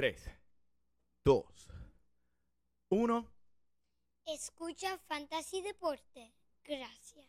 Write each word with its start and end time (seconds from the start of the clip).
3, 0.00 0.16
2, 1.26 1.44
1. 2.88 3.30
Escucha 4.28 4.96
Fantasy 5.06 5.60
Deporte. 5.60 6.32
Gracias. 6.64 7.28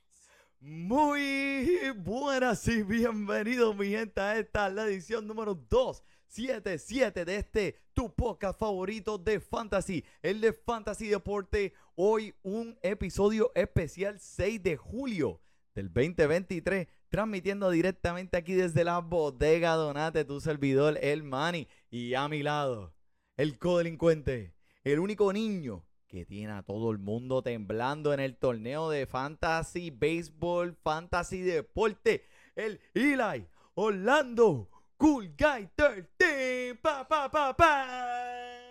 Muy 0.61 1.91
buenas 1.97 2.65
y 2.69 2.81
bienvenidos, 2.83 3.75
mi 3.75 3.89
gente, 3.89 4.21
a 4.21 4.39
esta 4.39 4.69
la 4.69 4.85
edición 4.85 5.27
número 5.27 5.53
277 5.53 7.25
de 7.25 7.35
este 7.35 7.75
tu 7.93 8.15
podcast 8.15 8.57
favorito 8.57 9.17
de 9.17 9.41
Fantasy, 9.41 10.05
el 10.21 10.39
de 10.39 10.53
Fantasy 10.53 11.09
Deporte. 11.09 11.73
Hoy 11.95 12.33
un 12.41 12.79
episodio 12.83 13.51
especial 13.53 14.17
6 14.17 14.63
de 14.63 14.77
julio 14.77 15.41
del 15.75 15.91
2023, 15.91 16.87
transmitiendo 17.11 17.69
directamente 17.69 18.37
aquí 18.37 18.53
desde 18.53 18.85
la 18.85 18.99
bodega 18.99 19.73
Donate, 19.73 20.23
tu 20.23 20.39
servidor, 20.39 20.97
el 21.01 21.23
Mani, 21.23 21.67
y 21.89 22.13
a 22.13 22.29
mi 22.29 22.41
lado, 22.41 22.93
el 23.35 23.59
codelincuente, 23.59 24.55
el 24.85 24.97
único 24.99 25.33
niño 25.33 25.85
que 26.07 26.25
tiene 26.25 26.53
a 26.53 26.63
todo 26.63 26.89
el 26.89 26.99
mundo 26.99 27.43
temblando 27.43 28.13
en 28.13 28.21
el 28.21 28.37
torneo 28.37 28.89
de 28.89 29.05
fantasy, 29.05 29.91
béisbol, 29.91 30.77
fantasy 30.81 31.41
deporte, 31.41 32.25
el 32.55 32.79
Eli 32.93 33.45
Orlando 33.75 34.69
Cool 34.95 35.35
Guy 35.37 35.69
13. 35.75 36.79
Pa, 36.81 37.05
pa, 37.07 37.29
pa, 37.29 37.53
pa. 37.53 37.87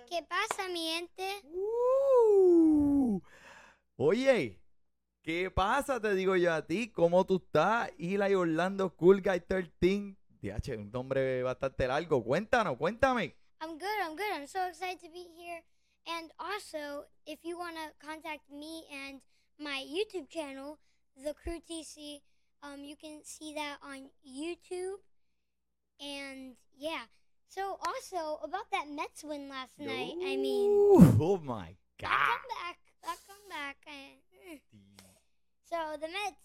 ¿Qué 0.09 0.23
pasa, 0.23 0.66
mi 0.71 0.80
gente? 0.80 1.43
Uh. 1.52 3.21
Oye, 3.97 4.61
¿qué 5.23 5.51
pasa? 5.51 6.01
Te 6.01 6.15
digo 6.15 6.37
yo 6.37 6.52
a 6.52 6.66
ti, 6.66 6.91
¿cómo 6.91 7.24
tú 7.24 7.37
estás? 7.37 7.91
Eli 7.98 8.34
Orlando 8.34 8.95
Cool 8.97 9.20
Guy 9.23 9.41
13. 9.41 10.16
DH, 10.43 10.70
un 10.79 10.91
nombre 10.91 11.43
bastante 11.43 11.87
largo. 11.87 12.24
Cuéntanos, 12.24 12.77
cuéntame. 12.79 13.37
I'm 13.60 13.79
good. 13.79 14.01
I'm 14.02 14.16
good. 14.16 14.33
I'm 14.34 14.46
so 14.46 14.66
excited 14.66 15.01
to 15.01 15.10
be 15.12 15.27
here. 15.37 15.62
And 16.06 16.33
also, 16.38 17.05
if 17.27 17.45
you 17.45 17.59
want 17.59 17.77
to 17.77 17.93
contact 18.04 18.51
me 18.51 18.85
and 18.90 19.21
my 19.59 19.85
YouTube 19.87 20.30
channel, 20.30 20.79
The 21.23 21.34
Crew 21.34 21.60
TC, 21.60 22.23
um, 22.62 22.84
you 22.84 22.96
can 22.96 23.21
see 23.23 23.52
that 23.55 23.77
on 23.82 24.09
YouTube. 24.24 25.01
And 26.01 26.57
yeah. 26.74 27.05
So 27.49 27.77
also 27.84 28.38
about 28.43 28.71
that 28.73 28.87
Mets 28.88 29.24
win 29.24 29.51
last 29.51 29.79
night. 29.79 30.15
I 30.24 30.37
mean, 30.37 30.71
Ooh, 30.71 31.16
oh 31.21 31.37
my 31.37 31.77
that 31.99 32.09
God. 32.09 32.38
comeback, 32.40 32.79
that 33.05 33.18
comeback. 33.29 33.77
I. 33.87 34.30
so 35.71 35.96
the 36.01 36.09
Mets, 36.09 36.40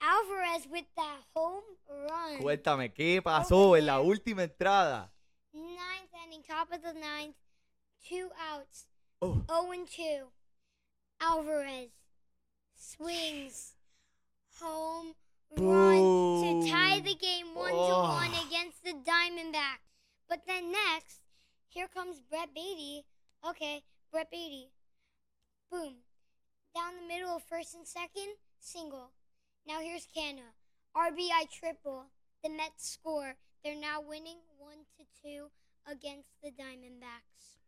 Alvarez 0.00 0.66
with 0.70 0.84
that 0.96 1.20
home 1.34 1.62
run. 1.88 2.38
Cuéntame, 2.40 2.92
¿qué 2.92 3.22
pasó 3.22 3.76
en 3.76 3.86
la 3.86 4.00
última 4.00 4.42
entrada? 4.44 5.10
Ninth 5.54 6.12
inning, 6.26 6.42
top 6.42 6.72
of 6.72 6.82
the 6.82 6.92
ninth, 6.92 7.36
two 8.08 8.30
outs, 8.52 8.86
Oh, 9.20 9.42
0 9.48 9.72
and 9.72 9.86
2. 9.88 10.26
Alvarez 11.20 11.90
swings 12.76 13.74
home 14.60 15.14
run 15.56 16.02
to 16.64 16.68
tie 16.70 16.98
the 17.00 17.14
game 17.14 17.54
1 17.54 17.70
to 17.70 17.76
1 17.76 18.30
Oh. 18.34 18.46
against 18.48 18.82
the 18.82 18.92
Diamondbacks. 18.94 19.86
But 20.28 20.46
then 20.46 20.72
next, 20.72 21.20
here 21.68 21.86
comes 21.86 22.20
Brett 22.20 22.52
Beatty. 22.54 23.04
Okay, 23.48 23.84
Brett 24.10 24.30
Beatty. 24.30 24.70
Boom. 25.70 25.94
Down 26.74 26.94
the 26.96 27.06
middle 27.06 27.36
of 27.36 27.42
first 27.42 27.74
and 27.74 27.86
second, 27.86 28.32
single. 28.58 29.10
Now 29.66 29.80
here's 29.80 30.06
Canna. 30.14 30.54
RBI 30.96 31.50
triple. 31.50 32.06
The 32.42 32.48
Mets 32.48 32.90
score. 32.92 33.36
They're 33.62 33.78
now 33.78 34.00
winning 34.00 34.38
1 34.58 34.72
to 34.96 35.04
2 35.22 35.50
against 35.86 36.30
the 36.42 36.50
Diamondbacks. 36.50 37.58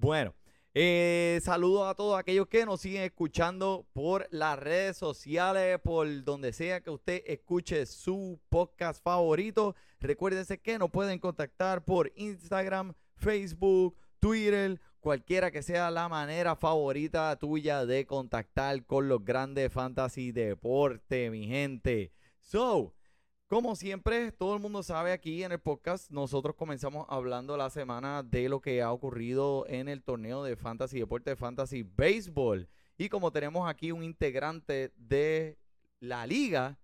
bueno, 0.00 0.34
eh, 0.74 1.40
saludos 1.42 1.88
a 1.88 1.94
todos 1.94 2.18
aquellos 2.18 2.48
que 2.48 2.66
nos 2.66 2.80
siguen 2.80 3.02
escuchando 3.02 3.86
por 3.92 4.26
las 4.30 4.58
redes 4.58 4.96
sociales, 4.96 5.78
por 5.80 6.24
donde 6.24 6.52
sea 6.52 6.80
que 6.80 6.90
usted 6.90 7.22
escuche 7.26 7.86
su 7.86 8.40
podcast 8.48 9.02
favorito. 9.02 9.76
Recuérdense 10.00 10.58
que 10.58 10.78
nos 10.78 10.90
pueden 10.90 11.18
contactar 11.20 11.84
por 11.84 12.10
Instagram, 12.16 12.94
Facebook, 13.14 13.96
Twitter, 14.18 14.80
cualquiera 15.00 15.50
que 15.50 15.62
sea 15.62 15.90
la 15.90 16.08
manera 16.08 16.56
favorita 16.56 17.34
tuya 17.36 17.86
de 17.86 18.06
contactar 18.06 18.84
con 18.84 19.08
los 19.08 19.24
grandes 19.24 19.72
fantasy 19.72 20.30
deporte, 20.30 21.30
mi 21.30 21.46
gente. 21.46 22.12
So, 22.38 22.94
Como 23.48 23.74
siempre, 23.74 24.30
todo 24.30 24.54
el 24.54 24.60
mundo 24.60 24.84
sabe 24.84 25.10
aquí 25.10 25.42
en 25.42 25.50
el 25.50 25.58
podcast, 25.58 26.08
nosotros 26.12 26.54
comenzamos 26.54 27.04
hablando 27.08 27.56
la 27.56 27.68
semana 27.68 28.22
de 28.22 28.48
lo 28.48 28.60
que 28.60 28.80
ha 28.80 28.92
ocurrido 28.92 29.66
en 29.66 29.88
el 29.88 30.04
torneo 30.04 30.44
de 30.44 30.54
Fantasy 30.54 31.00
Deporte, 31.00 31.34
Fantasy 31.34 31.82
Baseball. 31.82 32.68
Y 32.96 33.08
como 33.08 33.32
tenemos 33.32 33.68
aquí 33.68 33.90
un 33.90 34.04
integrante 34.04 34.92
de 34.94 35.58
la 35.98 36.28
liga, 36.28 36.78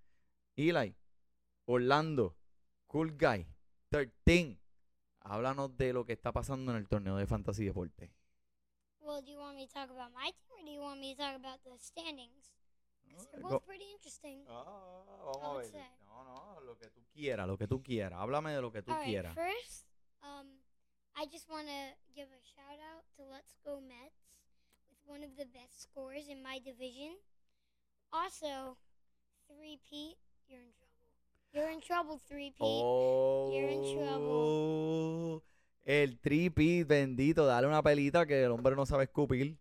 Eli, 0.57 0.97
Orlando, 1.67 2.37
Cool 2.89 3.17
Guy, 3.17 3.47
13, 3.91 4.59
háblanos 5.31 5.77
de 5.77 5.93
lo 5.93 6.05
que 6.05 6.13
está 6.13 6.33
pasando 6.33 6.73
en 6.73 6.79
el 6.79 6.89
torneo 6.89 7.17
de 7.17 7.27
Fantasy 7.27 7.65
Deporte. 7.65 8.11
Well, 9.01 9.23
do 9.23 9.31
you 9.31 9.39
want 9.39 9.57
me 9.57 9.67
to 9.67 9.73
talk 9.73 9.91
about 9.91 10.13
my 10.13 10.31
team 10.33 10.51
or 10.59 10.65
do 10.65 10.71
you 10.73 10.81
want 10.81 11.01
me 11.01 11.15
to 11.15 11.23
talk 11.23 11.35
about 11.37 11.61
the 11.65 11.79
standings? 11.79 12.53
'Cause 13.09 13.29
they're 13.31 13.41
Go- 13.43 13.51
both 13.51 13.65
pretty 13.65 13.91
interesting. 13.93 14.45
Ah, 14.49 15.05
vamos 15.41 15.43
I 15.43 15.47
a 15.47 15.55
ver. 15.57 15.65
say. 15.71 15.99
No, 16.07 16.25
no, 16.25 16.61
lo 16.63 16.77
que 16.77 16.91
tú 16.91 17.05
quieras, 17.13 17.47
lo 17.47 17.57
que 17.57 17.67
tú 17.69 17.83
quieras. 17.83 18.19
Háblame 18.21 18.53
de 18.53 18.61
lo 18.61 18.71
que 18.73 18.83
tú 18.83 18.93
All 18.93 18.99
right, 18.99 19.07
quieras. 19.07 19.35
first, 19.35 19.87
um, 20.23 20.61
I 21.15 21.27
just 21.31 21.49
want 21.49 21.67
to 21.69 21.97
give 22.15 22.31
a 22.33 22.41
shout 22.43 22.79
out 22.81 23.05
to 23.17 23.25
Let's 23.25 23.57
Go 23.65 23.81
Mets 23.81 24.29
with 24.91 24.99
one 25.07 25.25
of 25.25 25.35
the 25.37 25.47
best 25.47 25.81
scores 25.81 26.29
in 26.29 26.43
my 26.43 26.59
division. 26.61 27.17
Also, 28.13 28.77
3 29.47 29.79
Pete, 29.79 30.19
you're 30.49 30.61
in 30.63 30.73
trouble. 30.73 30.86
You're 31.57 31.73
in 31.73 31.81
trouble, 31.81 32.21
3 32.29 32.51
Pete. 32.51 32.57
Oh, 32.61 33.51
You're 33.51 33.73
in 33.73 35.43
El 35.87 36.19
tripi, 36.19 36.85
bendito, 36.85 37.47
dale 37.47 37.67
una 37.67 37.83
pelita 37.83 38.27
que 38.27 38.43
el 38.45 38.51
hombre 38.51 38.77
no 38.77 38.85
sabe 38.85 39.05
escupir. 39.05 39.57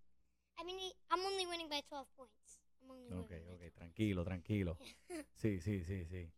I 0.59 0.65
mean, 0.65 0.77
I'm 1.09 1.25
only 1.25 1.45
winning 1.45 1.69
by 1.69 1.81
12 1.87 2.05
points. 2.17 2.59
I'm 2.81 2.91
only 2.91 3.05
Ok, 3.13 3.29
winning 3.29 3.45
by 3.47 3.67
ok, 3.67 3.73
tranquilo, 3.75 4.25
tranquilo. 4.25 4.77
12. 4.77 5.25
Sí, 5.35 5.61
sí, 5.61 5.85
sí, 5.85 6.05
sí. 6.05 6.29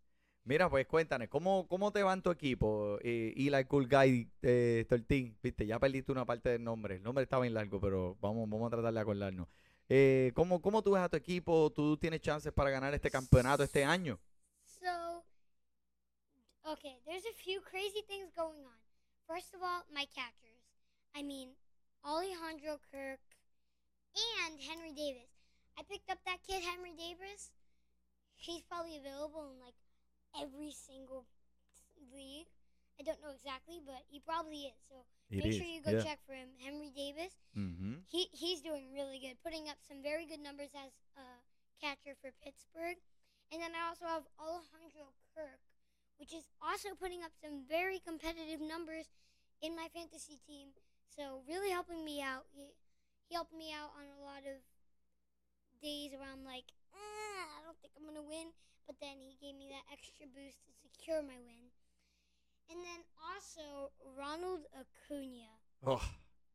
Mira, 0.43 0.69
pues 0.69 0.85
cuéntanos, 0.85 1.27
¿cómo, 1.27 1.67
cómo 1.67 1.91
te 1.91 2.03
va 2.03 2.13
en 2.13 2.21
tu 2.21 2.29
equipo? 2.29 2.99
Eh, 3.01 3.33
Eli 3.35 3.65
Cool 3.65 3.87
Guy 3.87 4.29
eh, 4.43 4.85
13, 4.87 5.37
viste, 5.41 5.65
ya 5.65 5.79
perdiste 5.79 6.11
una 6.11 6.25
parte 6.25 6.49
del 6.49 6.63
nombre. 6.63 6.97
El 6.97 7.03
nombre 7.03 7.23
está 7.23 7.39
bien 7.39 7.55
largo, 7.55 7.81
pero 7.81 8.15
vamos, 8.21 8.47
vamos 8.47 8.67
a 8.67 8.75
tratar 8.75 8.93
de 8.93 8.99
acordarnos. 8.99 9.47
Eh, 9.89 10.31
¿cómo, 10.35 10.61
¿Cómo 10.61 10.83
tú 10.83 10.91
ves 10.91 11.01
a 11.01 11.09
tu 11.09 11.17
equipo? 11.17 11.71
¿Tú 11.71 11.97
tienes 11.97 12.21
chances 12.21 12.53
para 12.53 12.69
ganar 12.69 12.93
este 12.93 13.09
campeonato 13.09 13.63
este 13.63 13.83
año? 13.83 14.19
Okay, 16.67 16.99
there's 17.07 17.23
a 17.23 17.31
few 17.31 17.63
crazy 17.63 18.03
things 18.11 18.27
going 18.35 18.59
on. 18.67 18.79
First 19.23 19.55
of 19.55 19.63
all, 19.63 19.87
my 19.87 20.03
catchers. 20.11 20.67
I 21.15 21.23
mean, 21.23 21.55
Alejandro 22.03 22.83
Kirk 22.91 23.23
and 24.11 24.59
Henry 24.59 24.91
Davis. 24.91 25.31
I 25.79 25.87
picked 25.87 26.11
up 26.11 26.19
that 26.27 26.43
kid, 26.43 26.59
Henry 26.59 26.91
Davis. 26.91 27.55
He's 28.35 28.67
probably 28.67 28.99
available 28.99 29.47
in 29.47 29.63
like 29.63 29.79
every 30.35 30.75
single 30.75 31.23
league. 32.11 32.51
I 32.99 33.07
don't 33.07 33.23
know 33.23 33.31
exactly, 33.31 33.79
but 33.79 34.03
he 34.11 34.19
probably 34.19 34.67
is. 34.67 34.79
So 34.91 35.07
It 35.31 35.47
make 35.47 35.55
is, 35.55 35.63
sure 35.63 35.69
you 35.71 35.79
go 35.79 35.95
yeah. 35.95 36.03
check 36.03 36.19
for 36.27 36.35
him. 36.35 36.51
Henry 36.59 36.91
Davis. 36.91 37.31
Ujú. 37.55 38.03
He 38.11 38.27
he's 38.35 38.59
doing 38.59 38.91
really 38.91 39.23
good, 39.23 39.39
putting 39.39 39.71
up 39.71 39.79
some 39.87 40.03
very 40.03 40.27
good 40.27 40.43
numbers 40.43 40.75
as 40.75 40.91
a 41.15 41.25
catcher 41.79 42.19
for 42.19 42.35
Pittsburgh. 42.43 42.99
And 43.55 43.63
then 43.63 43.71
I 43.71 43.87
also 43.87 44.03
have 44.03 44.27
Alejandro 44.35 45.15
Kirk, 45.31 45.63
which 46.17 46.33
is 46.33 46.45
also 46.61 46.93
putting 46.97 47.23
up 47.23 47.31
some 47.41 47.63
very 47.69 47.99
competitive 47.99 48.61
numbers 48.61 49.07
in 49.61 49.75
my 49.75 49.87
fantasy 49.93 50.37
team. 50.45 50.73
So 51.15 51.41
really 51.47 51.69
helping 51.71 52.03
me 52.05 52.21
out. 52.21 52.45
He 52.53 52.73
he 53.29 53.35
helped 53.35 53.53
me 53.53 53.73
out 53.73 53.91
on 53.97 54.05
a 54.07 54.23
lot 54.23 54.45
of 54.47 54.61
days 55.81 56.11
where 56.13 56.29
I'm 56.29 56.45
like, 56.45 56.71
"Ah, 56.93 57.45
I 57.57 57.65
don't 57.65 57.77
think 57.81 57.93
I'm 57.97 58.05
gonna 58.05 58.23
win, 58.23 58.53
but 58.85 58.95
then 58.99 59.17
he 59.19 59.35
gave 59.41 59.55
me 59.55 59.67
that 59.69 59.85
extra 59.91 60.25
boost 60.27 60.63
to 60.65 60.71
secure 60.73 61.21
my 61.21 61.37
win. 61.37 61.71
And 62.69 62.79
then 62.83 63.01
also 63.19 63.91
Ronald 64.17 64.65
Acuna. 64.75 65.51
Oh, 65.85 66.03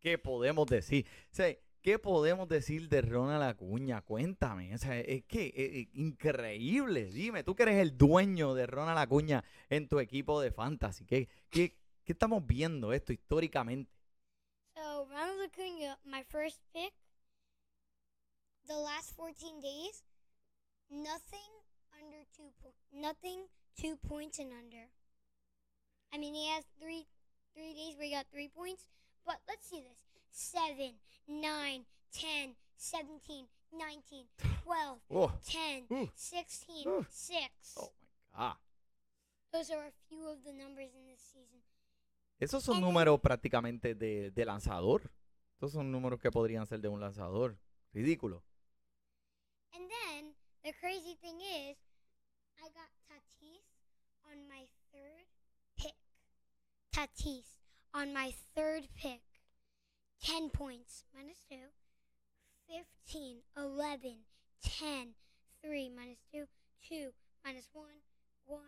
¿Qué 0.02 0.19
podemos 0.19 0.66
decir? 0.66 1.06
Sea, 1.31 1.56
¿Qué 1.82 1.99
podemos 1.99 2.49
decir 2.49 2.88
de 2.88 3.02
Ronald 3.02 3.43
Acuña? 3.43 4.02
Cuéntame. 4.02 4.73
O 4.73 4.79
sea, 4.79 5.00
es 5.00 5.25
que 5.25 5.46
eh, 5.46 5.52
eh, 5.56 5.88
increíble. 5.94 7.06
Dime, 7.06 7.43
tú 7.43 7.56
que 7.56 7.64
eres 7.64 7.81
el 7.82 7.99
dueño 7.99 8.55
de 8.55 8.69
Ronald 8.69 8.99
Acuña 8.99 9.43
en 9.69 9.88
tu 9.88 9.99
equipo 9.99 10.40
de 10.40 10.52
fantasy. 10.52 11.05
¿Qué, 11.05 11.29
qué, 11.50 11.76
qué 12.05 12.12
estamos 12.12 12.46
viendo 12.46 12.93
esto 12.93 13.12
históricamente? 13.12 13.90
So 14.76 15.06
Ronald 15.06 15.43
Acuna, 15.43 15.99
my 16.05 16.23
first 16.23 16.61
pick. 16.73 16.94
The 18.69 18.76
last 18.76 19.17
14 19.17 19.61
days, 19.61 20.05
nothing 20.88 21.50
under 22.00 22.25
two 22.32 22.52
nothing 22.93 23.49
two 23.76 23.96
points 23.96 24.38
and 24.38 24.52
under. 24.52 24.87
I 26.14 26.19
mean, 26.19 26.32
he 26.32 26.46
has 26.50 26.64
three 26.81 27.08
three 27.55 27.75
days 27.75 27.96
where 27.96 28.06
he 28.06 28.14
got 28.14 28.26
three 28.31 28.49
points. 28.49 28.87
But 29.26 29.40
let's 29.49 29.69
see 29.69 29.81
this: 29.81 29.99
seven, 30.32 30.93
nine, 31.29 31.84
10, 32.12 32.55
17, 32.76 33.46
19, 33.73 34.26
12, 34.64 34.99
Oh, 35.11 35.32
10, 35.46 35.84
Ooh. 35.93 36.11
16, 36.14 36.88
Ooh. 36.88 37.06
6. 37.08 37.40
oh 37.79 37.93
my 38.34 38.38
God. 38.38 38.56
Those 39.52 39.70
are 39.70 39.84
a 39.87 39.93
few 40.08 40.26
of 40.29 40.43
the 40.44 40.52
numbers 40.52 40.90
in 40.94 41.06
this 41.06 41.20
season. 41.20 41.61
Esos 42.40 42.62
son 42.64 42.76
And 42.76 42.84
then- 42.84 42.93
números 42.94 43.20
prácticamente 43.20 43.94
de, 43.94 44.31
de 44.31 44.44
lanzador. 44.44 45.11
Esos 45.61 45.73
son 45.73 45.93
números 45.93 46.20
que 46.20 46.31
podrían 46.31 46.67
ser 46.67 46.81
de 46.81 46.88
un 46.88 47.00
lanzador. 47.00 47.56
Ridículo. 47.93 48.43
And 49.75 49.88
then 49.88 50.34
the 50.64 50.73
crazy 50.81 51.14
thing 51.20 51.38
is, 51.40 51.76
I 52.58 52.69
got 52.70 52.88
Tatis 53.08 53.62
on 54.25 54.49
my 54.49 54.67
third 54.93 55.26
pick. 55.76 55.94
Tatis 56.93 57.44
on 57.94 58.12
my 58.14 58.32
third 58.55 58.88
pick. 58.96 59.20
10 60.22 60.50
points 60.50 61.04
minus 61.14 61.38
2. 61.50 61.58
15, 63.06 63.42
11, 63.56 64.24
10, 64.62 65.14
3 65.60 65.90
minus 65.90 66.19
2, 66.32 66.46
2 66.88 67.12
minus 67.44 67.69
1, 67.74 67.84
1, 68.46 68.60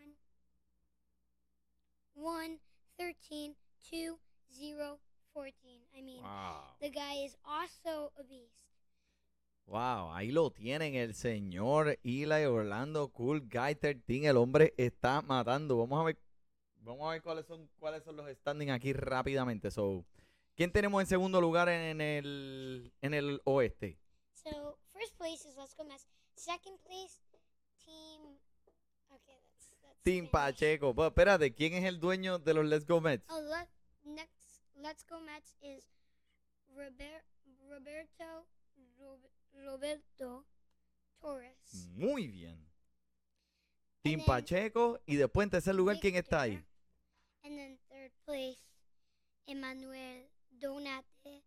1, 2.15 2.61
13, 2.99 3.57
2, 3.91 4.19
0, 4.51 4.99
14. 5.33 5.53
I 5.97 6.03
mean, 6.03 6.23
Wow. 6.23 6.77
the 6.81 6.91
guy 6.91 7.25
is 7.25 7.37
also 7.45 8.13
a 8.19 8.23
beast. 8.23 8.53
Wow, 9.67 10.13
ahí 10.13 10.31
lo 10.31 10.51
tienen 10.51 10.95
el 10.95 11.15
señor 11.15 11.99
Eli 12.05 12.45
Orlando 12.45 13.09
Cool 13.09 13.41
Guy 13.49 13.75
13. 13.77 14.27
El 14.27 14.37
hombre 14.37 14.75
está 14.77 15.23
matando. 15.23 15.79
Vamos 15.79 16.01
a 16.01 16.05
ver, 16.05 16.19
vamos 16.81 17.09
a 17.09 17.13
ver 17.13 17.23
cuáles 17.23 17.47
son 17.47 17.67
cuáles 17.79 18.05
son 18.05 18.17
los 18.17 18.29
standings 18.31 18.73
aquí 18.73 18.93
rápidamente. 18.93 19.71
So, 19.71 20.05
¿quién 20.57 20.73
tenemos 20.73 21.01
en 21.01 21.07
segundo 21.07 21.41
lugar 21.41 21.69
en 21.69 22.01
el 22.01 22.93
en 23.01 23.15
el 23.15 23.41
oeste? 23.45 23.99
So 24.33 24.79
first 24.93 25.17
place 25.17 25.49
is 25.49 25.57
Let's 25.57 25.75
Go 25.77 25.85
Mets. 25.85 26.07
Second 26.37 26.79
place, 26.85 27.21
Team. 27.85 28.39
Okay, 29.11 29.39
that's 29.43 29.69
that's. 29.83 30.03
Team 30.03 30.27
Spanish. 30.27 30.31
Pacheco. 30.31 30.95
Pero 30.95 31.09
espérate, 31.09 31.55
¿quién 31.55 31.75
es 31.75 31.85
el 31.85 32.01
dueño 32.01 32.39
de 32.39 32.55
los 32.55 32.65
Let's 32.67 32.87
Go 32.87 33.01
Mets? 33.01 33.25
Oh, 33.31 33.41
next 34.05 34.61
Let's 34.77 35.05
Go 35.09 35.21
Mets 35.21 35.55
is 35.61 35.87
Robert, 36.75 37.25
Roberto 37.69 38.47
Rob- 38.99 39.31
Roberto 39.53 40.45
Torres. 41.21 41.89
Muy 41.95 42.27
bien. 42.27 42.59
Team 44.03 44.19
then 44.19 44.27
Pacheco 44.27 45.01
y 45.07 45.17
después 45.17 45.47
en 45.47 45.51
tercer 45.51 45.75
lugar 45.75 45.99
¿quién 46.01 46.17
está 46.17 46.43
ahí? 46.43 46.63
And 47.43 47.57
then 47.57 47.79
third 47.89 48.13
place, 48.27 48.59
Emmanuel 49.47 50.29
Donate 50.59 51.43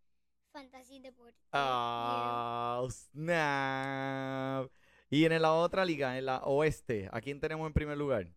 Fantasy 0.52 1.00
Deportivo. 1.00 1.48
Ah, 1.52 2.86
snap. 2.90 4.70
Y 5.10 5.24
en 5.24 5.40
la 5.42 5.52
otra 5.52 5.84
liga, 5.84 6.18
en 6.18 6.26
la 6.26 6.38
oeste, 6.44 7.08
¿a 7.12 7.20
quién 7.20 7.40
tenemos 7.40 7.66
en 7.66 7.72
primer 7.72 7.96
lugar? 7.96 8.28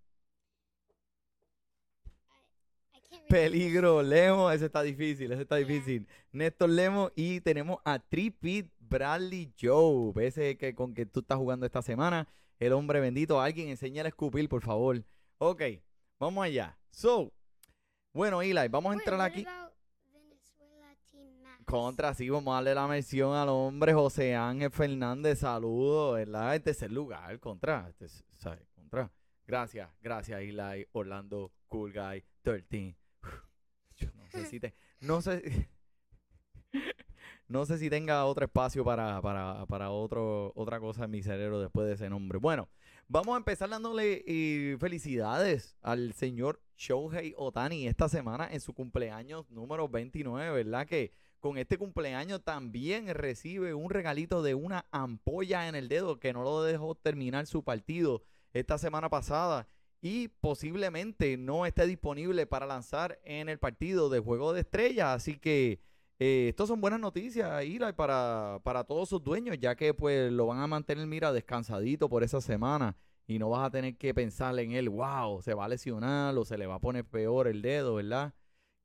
Peligro, 3.28 4.02
Lemo, 4.02 4.52
ese 4.52 4.66
está 4.66 4.82
difícil, 4.82 5.32
ese 5.32 5.42
está 5.44 5.58
Yeah. 5.60 5.68
difícil. 5.68 6.08
Néstor 6.32 6.70
Lemo 6.70 7.12
y 7.16 7.40
tenemos 7.42 7.80
a 7.86 8.00
Tripit 8.00 8.70
Bradley 8.80 9.54
Joe, 9.60 10.12
ese 10.26 10.58
que 10.58 10.76
con 10.76 10.94
que 10.94 11.06
tú 11.06 11.22
estás 11.22 11.38
jugando 11.38 11.66
esta 11.66 11.82
semana, 11.82 12.28
el 12.60 12.74
hombre 12.74 13.00
bendito. 13.00 13.40
Alguien 13.40 13.70
enseñar 13.70 14.06
a 14.06 14.10
escupir, 14.10 14.48
por 14.50 14.62
favor. 14.62 15.04
Ok, 15.38 15.62
vamos 16.20 16.44
allá. 16.44 16.78
So, 16.90 17.32
bueno, 18.14 18.42
Eli, 18.42 18.68
vamos 18.70 18.92
a 18.92 18.96
entrar 19.00 19.22
aquí. 19.22 19.46
about 19.46 19.74
Venezuela 20.12 20.96
Team 21.10 21.42
Max? 21.42 21.61
Contra, 21.72 22.14
sí, 22.14 22.30
vamos 22.30 22.52
a 22.52 22.56
darle 22.56 22.76
la 22.76 22.86
mención 22.86 23.34
al 23.34 23.48
hombre 23.48 23.94
José 23.94 24.36
Ángel 24.36 24.70
Fernández. 24.72 25.40
Saludos, 25.40 26.16
¿verdad? 26.16 26.54
En 26.56 26.62
tercer 26.64 26.92
lugar, 26.92 27.40
contra. 27.40 27.88
este 27.88 28.08
es- 28.08 28.26
¿sabes? 28.36 28.60
Contra. 28.76 29.10
Gracias, 29.48 29.90
gracias, 30.02 30.42
Eli 30.42 30.86
Orlando 30.92 31.50
Cool 31.70 31.94
Guy 31.94 32.26
13. 32.42 32.98
Yo 33.96 34.10
no 34.16 34.28
sé 34.30 34.46
si 34.48 34.60
te. 34.60 34.74
No 35.00 35.22
sé. 35.22 35.70
No 37.48 37.66
sé 37.66 37.78
si 37.78 37.90
tenga 37.90 38.24
otro 38.26 38.46
espacio 38.46 38.86
para, 38.86 39.22
para, 39.22 39.66
para 39.66 39.90
otro, 39.92 40.54
otra 40.56 40.80
cosa 40.80 41.04
en 41.04 41.12
mi 41.12 41.22
cerebro 41.22 41.60
después 41.60 41.86
de 41.86 41.96
ese 41.96 42.10
nombre. 42.10 42.38
Bueno, 42.38 42.70
vamos 43.10 43.34
a 43.34 43.38
empezar 43.38 43.70
dándole 43.70 44.24
eh, 44.26 44.78
felicidades 44.80 45.76
al 45.82 46.14
señor 46.14 46.62
Shohei 46.78 47.34
Otani 47.36 47.88
esta 47.88 48.08
semana 48.08 48.48
en 48.50 48.62
su 48.62 48.74
cumpleaños 48.74 49.50
número 49.50 49.90
29, 49.90 50.50
¿verdad? 50.64 50.88
Que 50.88 51.12
con 51.42 51.58
este 51.58 51.78
cumpleaños 51.78 52.44
también 52.44 53.08
recibe 53.14 53.74
un 53.74 53.90
regalito 53.90 54.44
de 54.44 54.54
una 54.56 54.86
ampolla 54.92 55.68
en 55.68 55.76
el 55.76 55.90
dedo 55.90 56.20
que 56.20 56.34
no 56.34 56.44
lo 56.44 56.64
dejó 56.64 56.96
terminar 56.96 57.48
su 57.48 57.64
partido 57.64 58.24
esta 58.54 58.78
semana 58.78 59.10
pasada 59.10 59.68
y 60.02 60.30
posiblemente 60.30 61.38
no 61.38 61.66
esté 61.66 61.88
disponible 61.88 62.46
para 62.46 62.68
lanzar 62.68 63.20
en 63.24 63.50
el 63.50 63.60
partido 63.60 64.10
de 64.10 64.20
Juego 64.20 64.54
de 64.54 64.62
Estrellas. 64.62 65.16
Así 65.16 65.38
que 65.38 65.80
eh, 66.20 66.48
estas 66.50 66.68
son 66.68 66.80
buenas 66.80 67.00
noticias, 67.00 67.62
Eli, 67.64 67.80
para, 67.96 68.60
para 68.64 68.84
todos 68.84 69.10
sus 69.10 69.24
dueños, 69.24 69.58
ya 69.60 69.76
que 69.76 69.94
pues 69.96 70.32
lo 70.32 70.46
van 70.46 70.60
a 70.60 70.68
mantener, 70.68 71.08
mira, 71.08 71.34
descansadito 71.34 72.08
por 72.08 72.24
esa 72.24 72.40
semana 72.40 72.96
y 73.26 73.40
no 73.40 73.50
vas 73.50 73.66
a 73.66 73.72
tener 73.72 73.98
que 73.98 74.14
pensar 74.14 74.58
en 74.60 74.74
él, 74.74 74.90
wow, 74.90 75.42
se 75.42 75.56
va 75.56 75.66
a 75.66 75.70
lesionar 75.70 76.38
o 76.38 76.46
se 76.46 76.58
le 76.58 76.68
va 76.68 76.76
a 76.76 76.80
poner 76.80 77.04
peor 77.06 77.48
el 77.48 77.64
dedo, 77.64 77.96
¿verdad? 77.96 78.34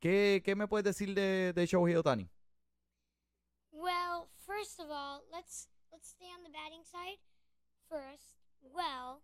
¿Qué, 0.00 0.43
qué 0.44 0.55
me 0.55 0.69
puedes 0.69 0.85
decir 0.85 1.14
de, 1.14 1.52
de 1.55 1.67
Shohei 1.67 1.97
Otani? 1.97 2.31
Well, 3.76 4.32
first 4.49 4.81
of 4.81 4.88
all, 4.88 5.28
let's 5.28 5.69
let's 5.93 6.08
stay 6.08 6.32
on 6.32 6.40
the 6.40 6.49
batting 6.49 6.88
side 6.88 7.20
first. 7.93 8.40
Well, 8.64 9.20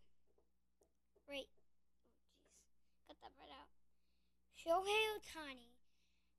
right. 1.24 1.48
Oh, 1.48 2.52
jeez, 2.52 2.76
cut 3.08 3.16
that 3.24 3.32
part 3.32 3.48
out. 3.48 3.72
Shohei 4.52 5.16
Otani 5.16 5.72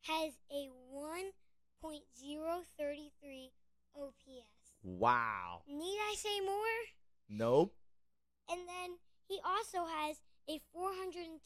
has 0.06 0.38
a 0.52 0.70
1.033 0.94 3.50
OPS. 3.98 4.78
Wow. 4.84 5.64
Need 5.68 5.98
I 5.98 6.14
say 6.16 6.40
more? 6.46 6.86
Nope. 7.28 7.74
And 8.48 8.68
then 8.68 9.00
he 9.28 9.40
also 9.44 9.86
has 9.90 10.22
a 10.48 10.62
410, 10.72 11.42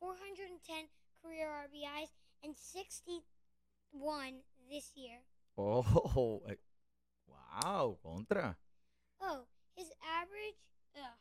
410 0.00 0.88
career 1.22 1.46
RBIs 1.46 2.10
and 2.42 2.56
61 2.56 4.42
this 4.68 4.96
year. 4.96 5.22
Oh, 5.64 6.42
eh, 6.50 6.56
wow, 7.30 7.96
contra. 8.02 8.56
Oh, 9.20 9.46
his 9.76 9.92
average, 10.02 10.58
ugh, 10.96 11.18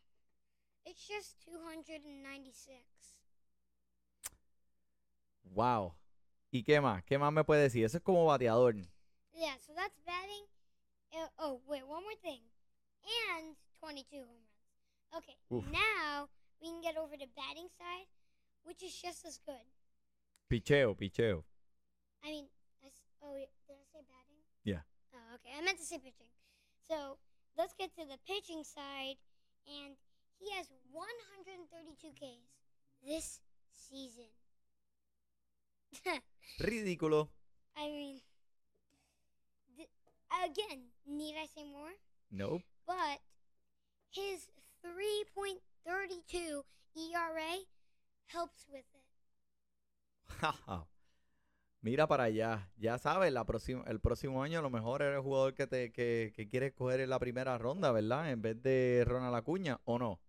it's 0.85 1.07
just 1.07 1.37
296. 1.45 2.81
Wow. 5.53 5.93
¿Y 6.51 6.63
qué 6.63 6.81
más? 6.81 7.03
¿Qué 7.03 7.19
más 7.19 7.31
me 7.31 7.43
puede 7.43 7.63
decir? 7.63 7.85
Eso 7.85 7.97
es 7.97 8.03
como 8.03 8.25
bateador. 8.25 8.75
Yeah, 9.33 9.55
so 9.59 9.73
that's 9.75 9.99
batting. 10.05 10.45
Uh, 11.13 11.27
oh, 11.39 11.61
wait, 11.67 11.85
one 11.87 12.03
more 12.03 12.17
thing. 12.23 12.41
And 13.37 13.55
22 13.79 14.17
home 14.17 14.25
runs. 14.27 15.23
Okay, 15.23 15.35
Oof. 15.53 15.65
now 15.71 16.29
we 16.61 16.69
can 16.69 16.81
get 16.81 16.97
over 16.97 17.15
to 17.15 17.27
batting 17.35 17.67
side, 17.77 18.07
which 18.63 18.81
is 18.81 18.95
just 18.95 19.25
as 19.25 19.39
good. 19.45 19.67
Picheo, 20.49 20.95
picheo. 20.95 21.43
I 22.23 22.29
mean, 22.29 22.45
I 22.83 22.89
oh, 23.21 23.35
did 23.35 23.47
I 23.69 23.85
say 23.91 24.01
batting? 24.07 24.20
Yeah. 24.63 24.81
Oh, 25.13 25.35
okay. 25.35 25.51
I 25.57 25.63
meant 25.63 25.77
to 25.79 25.85
say 25.85 25.97
pitching. 25.97 26.31
So 26.87 27.17
let's 27.57 27.73
get 27.73 27.93
to 27.95 28.05
the 28.05 28.17
pitching 28.27 28.63
side, 28.63 29.17
and 29.67 29.95
he 30.39 30.51
has 30.55 30.67
132 30.91 32.07
Ks 32.13 32.49
this 33.05 33.39
season. 33.73 34.29
Ridículo. 36.61 37.29
I 37.77 37.87
mean, 37.87 38.21
th- 39.77 39.89
again, 40.45 40.91
need 41.07 41.35
I 41.41 41.45
say 41.45 41.63
more? 41.63 41.91
Nope. 42.31 42.61
But 42.85 43.19
his 44.11 44.47
3.32 44.85 46.63
ERA 46.95 47.57
helps 48.27 48.65
with 48.71 48.85
it. 48.93 50.53
Mira 51.81 52.07
para 52.07 52.25
allá. 52.25 52.69
Ya 52.77 52.97
sabes, 52.99 53.33
la 53.33 53.43
próxima, 53.45 53.83
el 53.87 53.99
próximo 53.99 54.43
año 54.43 54.59
a 54.59 54.61
lo 54.61 54.69
mejor 54.69 55.01
eres 55.01 55.15
el 55.15 55.21
jugador 55.23 55.55
que, 55.55 55.65
te, 55.65 55.91
que, 55.91 56.31
que 56.35 56.47
quieres 56.47 56.73
coger 56.73 56.99
en 56.99 57.09
la 57.09 57.17
primera 57.17 57.57
ronda, 57.57 57.91
¿verdad? 57.91 58.29
En 58.31 58.41
vez 58.41 58.61
de 58.61 59.03
Ronald 59.07 59.35
Acuña, 59.35 59.79
¿o 59.85 59.97
no? 59.97 60.19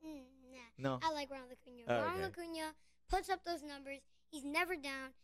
Mm, 0.00 0.52
nah. 0.52 0.70
No. 0.78 1.00
I 1.02 1.14
like 1.14 1.32
Ronald 1.32 1.52
Acuna. 1.52 1.84
Oh, 1.86 2.02
Ronald 2.04 2.32
okay. 2.32 2.44
Acuna 2.44 2.74
puts 3.08 3.28
up 3.30 3.40
those 3.44 3.62
numbers. 3.64 4.00
He's 4.32 4.44
never 4.44 4.74
down. 4.76 5.14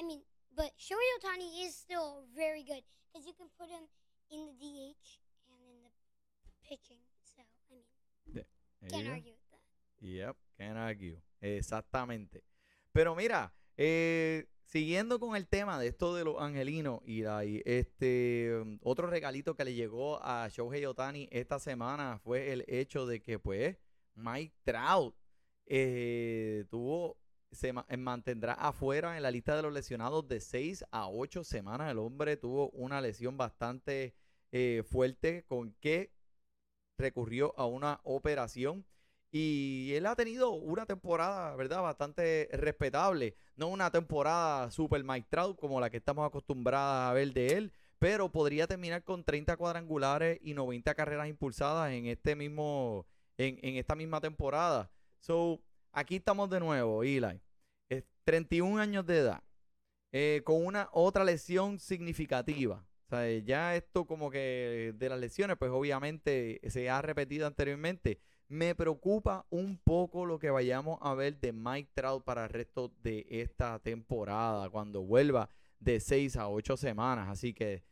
I 0.00 0.02
mean, 0.02 0.22
but 0.54 0.72
Shohei 0.76 0.98
Otani 1.20 1.64
is 1.64 1.76
still 1.76 2.24
very 2.34 2.64
good 2.64 2.82
because 3.12 3.24
you 3.24 3.32
can 3.34 3.48
put 3.56 3.68
him 3.68 3.86
in 4.32 4.46
the 4.46 4.54
DH 4.58 5.20
and 5.48 5.62
in 5.62 5.82
the 5.84 5.90
pitching. 6.68 6.98
So, 7.22 7.42
I 7.70 7.74
mean, 8.34 8.44
can't 8.90 9.04
Yeah. 9.04 9.12
argue 9.12 9.32
with 9.32 9.50
that. 9.52 9.60
Yep, 10.00 10.36
can't 10.58 10.76
argue. 10.78 11.20
Exactamente. 11.40 12.42
Pero 12.92 13.14
mira, 13.14 13.52
eh, 13.76 14.44
siguiendo 14.70 15.18
con 15.18 15.34
el 15.34 15.48
tema 15.48 15.80
de 15.80 15.88
esto 15.88 16.14
de 16.14 16.24
los 16.24 16.40
angelinos, 16.40 17.00
y 17.04 17.24
este, 17.64 18.78
otro 18.82 19.08
regalito 19.08 19.56
que 19.56 19.64
le 19.64 19.74
llegó 19.74 20.22
a 20.22 20.48
Shohei 20.48 20.86
Otani 20.86 21.28
esta 21.32 21.58
semana 21.58 22.20
fue 22.22 22.52
el 22.52 22.64
hecho 22.68 23.04
de 23.04 23.20
que, 23.20 23.40
pues, 23.40 23.76
Mike 24.14 24.54
Trout 24.62 25.16
eh, 25.66 26.66
tuvo, 26.70 27.18
se 27.50 27.72
mantendrá 27.72 28.52
afuera 28.54 29.16
en 29.16 29.24
la 29.24 29.32
lista 29.32 29.56
de 29.56 29.62
los 29.62 29.72
lesionados 29.72 30.28
de 30.28 30.40
6 30.40 30.84
a 30.92 31.08
8 31.08 31.42
semanas. 31.42 31.90
El 31.90 31.98
hombre 31.98 32.36
tuvo 32.36 32.70
una 32.70 33.00
lesión 33.00 33.36
bastante 33.36 34.14
eh, 34.52 34.84
fuerte 34.88 35.44
con 35.48 35.72
que 35.80 36.12
recurrió 36.96 37.58
a 37.58 37.66
una 37.66 38.00
operación 38.04 38.86
y 39.32 39.92
él 39.94 40.06
ha 40.06 40.16
tenido 40.16 40.50
una 40.50 40.86
temporada, 40.86 41.54
¿verdad? 41.54 41.82
Bastante 41.82 42.48
respetable. 42.52 43.36
No 43.54 43.68
una 43.68 43.90
temporada 43.90 44.70
super 44.70 45.04
Mike 45.04 45.28
como 45.56 45.80
la 45.80 45.88
que 45.88 45.98
estamos 45.98 46.26
acostumbrados 46.26 47.10
a 47.10 47.12
ver 47.12 47.32
de 47.32 47.46
él, 47.56 47.72
pero 48.00 48.32
podría 48.32 48.66
terminar 48.66 49.04
con 49.04 49.22
30 49.22 49.56
cuadrangulares 49.56 50.40
y 50.42 50.54
90 50.54 50.94
carreras 50.94 51.28
impulsadas 51.28 51.92
en 51.92 52.06
este 52.06 52.34
mismo, 52.34 53.06
en, 53.38 53.76
esta 53.76 53.94
misma 53.94 54.20
temporada. 54.20 54.90
So, 55.20 55.62
aquí 55.92 56.16
estamos 56.16 56.50
de 56.50 56.58
nuevo, 56.58 57.04
Eli. 57.04 57.40
Es 57.88 58.04
31 58.24 58.80
años 58.80 59.06
de 59.06 59.18
edad, 59.18 59.44
eh, 60.12 60.42
con 60.44 60.64
una 60.64 60.88
otra 60.92 61.24
lesión 61.24 61.78
significativa. 61.78 62.84
Ya 63.44 63.74
esto 63.74 64.06
como 64.06 64.30
que 64.30 64.94
de 64.96 65.08
las 65.08 65.18
lesiones, 65.18 65.56
pues 65.56 65.72
obviamente 65.72 66.60
se 66.68 66.88
ha 66.88 67.02
repetido 67.02 67.46
anteriormente 67.46 68.20
me 68.50 68.74
preocupa 68.74 69.46
un 69.48 69.78
poco 69.78 70.26
lo 70.26 70.40
que 70.40 70.50
vayamos 70.50 70.98
a 71.02 71.14
ver 71.14 71.38
de 71.38 71.52
Mike 71.52 71.92
Trout 71.94 72.24
para 72.24 72.44
el 72.44 72.50
resto 72.50 72.92
de 73.00 73.24
esta 73.30 73.78
temporada, 73.78 74.68
cuando 74.68 75.02
vuelva 75.02 75.48
de 75.78 76.00
6 76.00 76.36
a 76.36 76.48
8 76.48 76.76
semanas. 76.76 77.28
Así 77.28 77.54
que 77.54 77.84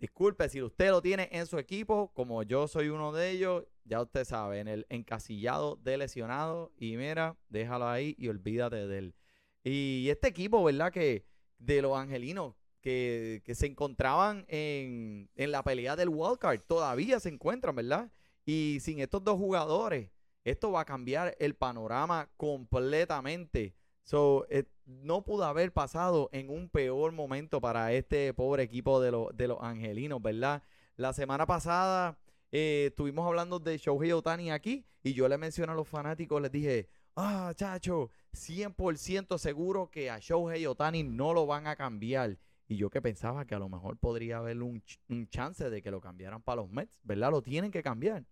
disculpe, 0.00 0.48
si 0.48 0.60
usted 0.62 0.90
lo 0.90 1.00
tiene 1.00 1.28
en 1.30 1.46
su 1.46 1.58
equipo, 1.58 2.12
como 2.12 2.42
yo 2.42 2.66
soy 2.66 2.88
uno 2.88 3.12
de 3.12 3.30
ellos, 3.30 3.64
ya 3.84 4.02
usted 4.02 4.24
sabe, 4.24 4.58
en 4.58 4.66
el 4.66 4.84
encasillado 4.88 5.76
de 5.76 5.96
lesionado, 5.96 6.72
y 6.76 6.96
mira, 6.96 7.36
déjalo 7.48 7.86
ahí 7.86 8.16
y 8.18 8.26
olvídate 8.26 8.88
de 8.88 8.98
él. 8.98 9.14
Y 9.62 10.08
este 10.10 10.26
equipo, 10.26 10.64
¿verdad? 10.64 10.92
Que 10.92 11.24
de 11.58 11.82
los 11.82 11.96
angelinos, 11.96 12.56
que, 12.80 13.42
se 13.54 13.66
encontraban 13.66 14.44
en, 14.48 15.30
en 15.36 15.52
la 15.52 15.62
pelea 15.62 15.94
del 15.94 16.08
wildcard, 16.08 16.62
todavía 16.66 17.20
se 17.20 17.28
encuentran, 17.28 17.76
¿verdad? 17.76 18.10
Y 18.44 18.78
sin 18.80 19.00
estos 19.00 19.22
dos 19.24 19.36
jugadores, 19.36 20.10
esto 20.44 20.72
va 20.72 20.80
a 20.80 20.84
cambiar 20.84 21.36
el 21.38 21.54
panorama 21.54 22.30
completamente. 22.36 23.74
So, 24.04 24.46
eh, 24.50 24.64
no 24.86 25.22
pudo 25.22 25.44
haber 25.44 25.72
pasado 25.72 26.30
en 26.32 26.50
un 26.50 26.68
peor 26.68 27.12
momento 27.12 27.60
para 27.60 27.92
este 27.92 28.34
pobre 28.34 28.64
equipo 28.64 29.00
de, 29.00 29.12
de 29.34 29.48
los 29.48 29.58
angelinos, 29.60 30.20
¿verdad? 30.20 30.62
La 30.96 31.12
semana 31.12 31.46
pasada 31.46 32.18
eh, 32.52 32.86
estuvimos 32.90 33.26
hablando 33.26 33.60
de 33.60 33.78
Shohei 33.78 34.12
Otani 34.12 34.50
aquí 34.50 34.84
y 35.02 35.14
yo 35.14 35.28
le 35.28 35.38
mencioné 35.38 35.72
a 35.72 35.76
los 35.76 35.88
fanáticos, 35.88 36.42
les 36.42 36.50
dije, 36.50 36.88
ah, 37.16 37.52
chacho, 37.54 38.10
100% 38.32 39.38
seguro 39.38 39.90
que 39.90 40.10
a 40.10 40.18
Shohei 40.18 40.66
Otani 40.66 41.04
no 41.04 41.32
lo 41.32 41.46
van 41.46 41.66
a 41.66 41.76
cambiar. 41.76 42.38
Y 42.70 42.76
yo 42.76 42.88
que 42.88 43.02
pensaba 43.02 43.44
que 43.46 43.56
a 43.56 43.58
lo 43.58 43.68
mejor 43.68 43.96
podría 43.96 44.38
haber 44.38 44.62
un, 44.62 44.80
un 45.08 45.28
chance 45.28 45.68
de 45.68 45.82
que 45.82 45.90
lo 45.90 46.00
cambiaran 46.00 46.40
para 46.40 46.62
los 46.62 46.70
Mets, 46.70 47.00
¿verdad? 47.02 47.32
Lo 47.32 47.42
tienen 47.42 47.72
que 47.72 47.82
cambiar. 47.82 48.24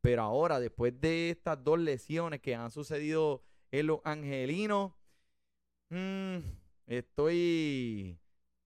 Pero 0.00 0.22
ahora, 0.22 0.58
después 0.58 1.00
de 1.00 1.30
estas 1.30 1.62
dos 1.62 1.78
lesiones 1.78 2.40
que 2.40 2.56
han 2.56 2.72
sucedido 2.72 3.44
en 3.70 3.86
los 3.86 4.00
angelinos, 4.02 4.94
mm, 5.90 6.38
estoy, 6.86 8.18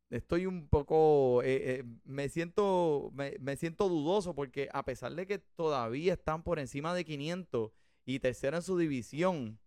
estoy 0.08 0.46
un 0.46 0.66
poco, 0.66 1.42
eh, 1.42 1.80
eh, 1.80 1.84
me 2.04 2.30
siento, 2.30 3.12
me, 3.12 3.56
siento 3.58 3.90
dudoso 3.90 4.34
porque 4.34 4.70
a 4.72 4.82
pesar 4.86 5.14
de 5.14 5.26
que 5.26 5.40
todavía 5.40 6.14
están 6.14 6.42
por 6.42 6.58
encima 6.58 6.94
de 6.94 7.04
500 7.04 7.70
y 8.06 8.18
tercero 8.20 8.56
en 8.56 8.62
su 8.62 8.78
división, 8.78 9.58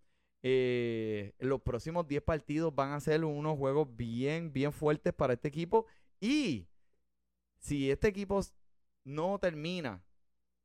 eh, 0.44 1.34
los 1.40 1.62
próximos 1.62 2.08
10 2.08 2.24
partidos 2.24 2.74
van 2.74 2.92
a 2.92 3.00
ser 3.00 3.24
unos 3.24 3.58
juegos 3.58 3.96
bien, 3.96 4.52
bien 4.52 4.74
fuertes 4.74 5.14
para 5.14 5.34
este 5.34 5.48
equipo. 5.48 5.86
Y 6.20 6.68
si 7.60 7.92
este 7.92 8.08
equipo 8.08 8.42
no 9.04 9.40
termina, 9.40 10.04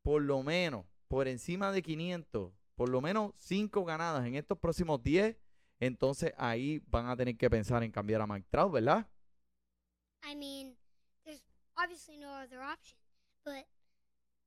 por 0.03 0.23
lo 0.23 0.43
menos, 0.43 0.87
por 1.09 1.29
encima 1.29 1.73
de 1.73 1.83
500, 1.83 2.53
por 2.75 2.89
lo 2.89 3.01
menos 3.01 3.33
5 3.39 3.85
ganadas 3.85 4.27
en 4.27 4.35
estos 4.35 4.59
próximos 4.59 5.03
10, 5.03 5.37
entonces 5.81 6.33
ahí 6.39 6.83
van 6.87 7.07
a 7.09 7.17
tener 7.17 7.37
que 7.37 7.51
pensar 7.51 7.83
en 7.83 7.93
cambiar 7.93 8.23
a 8.23 8.27
Mike 8.27 8.49
Trout, 8.51 8.73
¿verdad? 8.73 9.07
I 10.23 10.35
mean, 10.35 10.77
there's 11.25 11.43
obviously 11.77 12.17
no 12.17 12.33
other 12.33 12.61
option. 12.63 12.99
But 13.45 13.67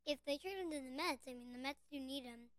if 0.06 0.20
they 0.26 0.38
trade 0.38 0.58
him 0.58 0.72
to 0.72 0.78
the 0.78 0.92
Mets, 0.92 1.28
I 1.28 1.36
mean, 1.36 1.54
the 1.54 1.60
Mets 1.60 1.86
do 1.92 2.00
need 2.00 2.24
him. 2.24 2.50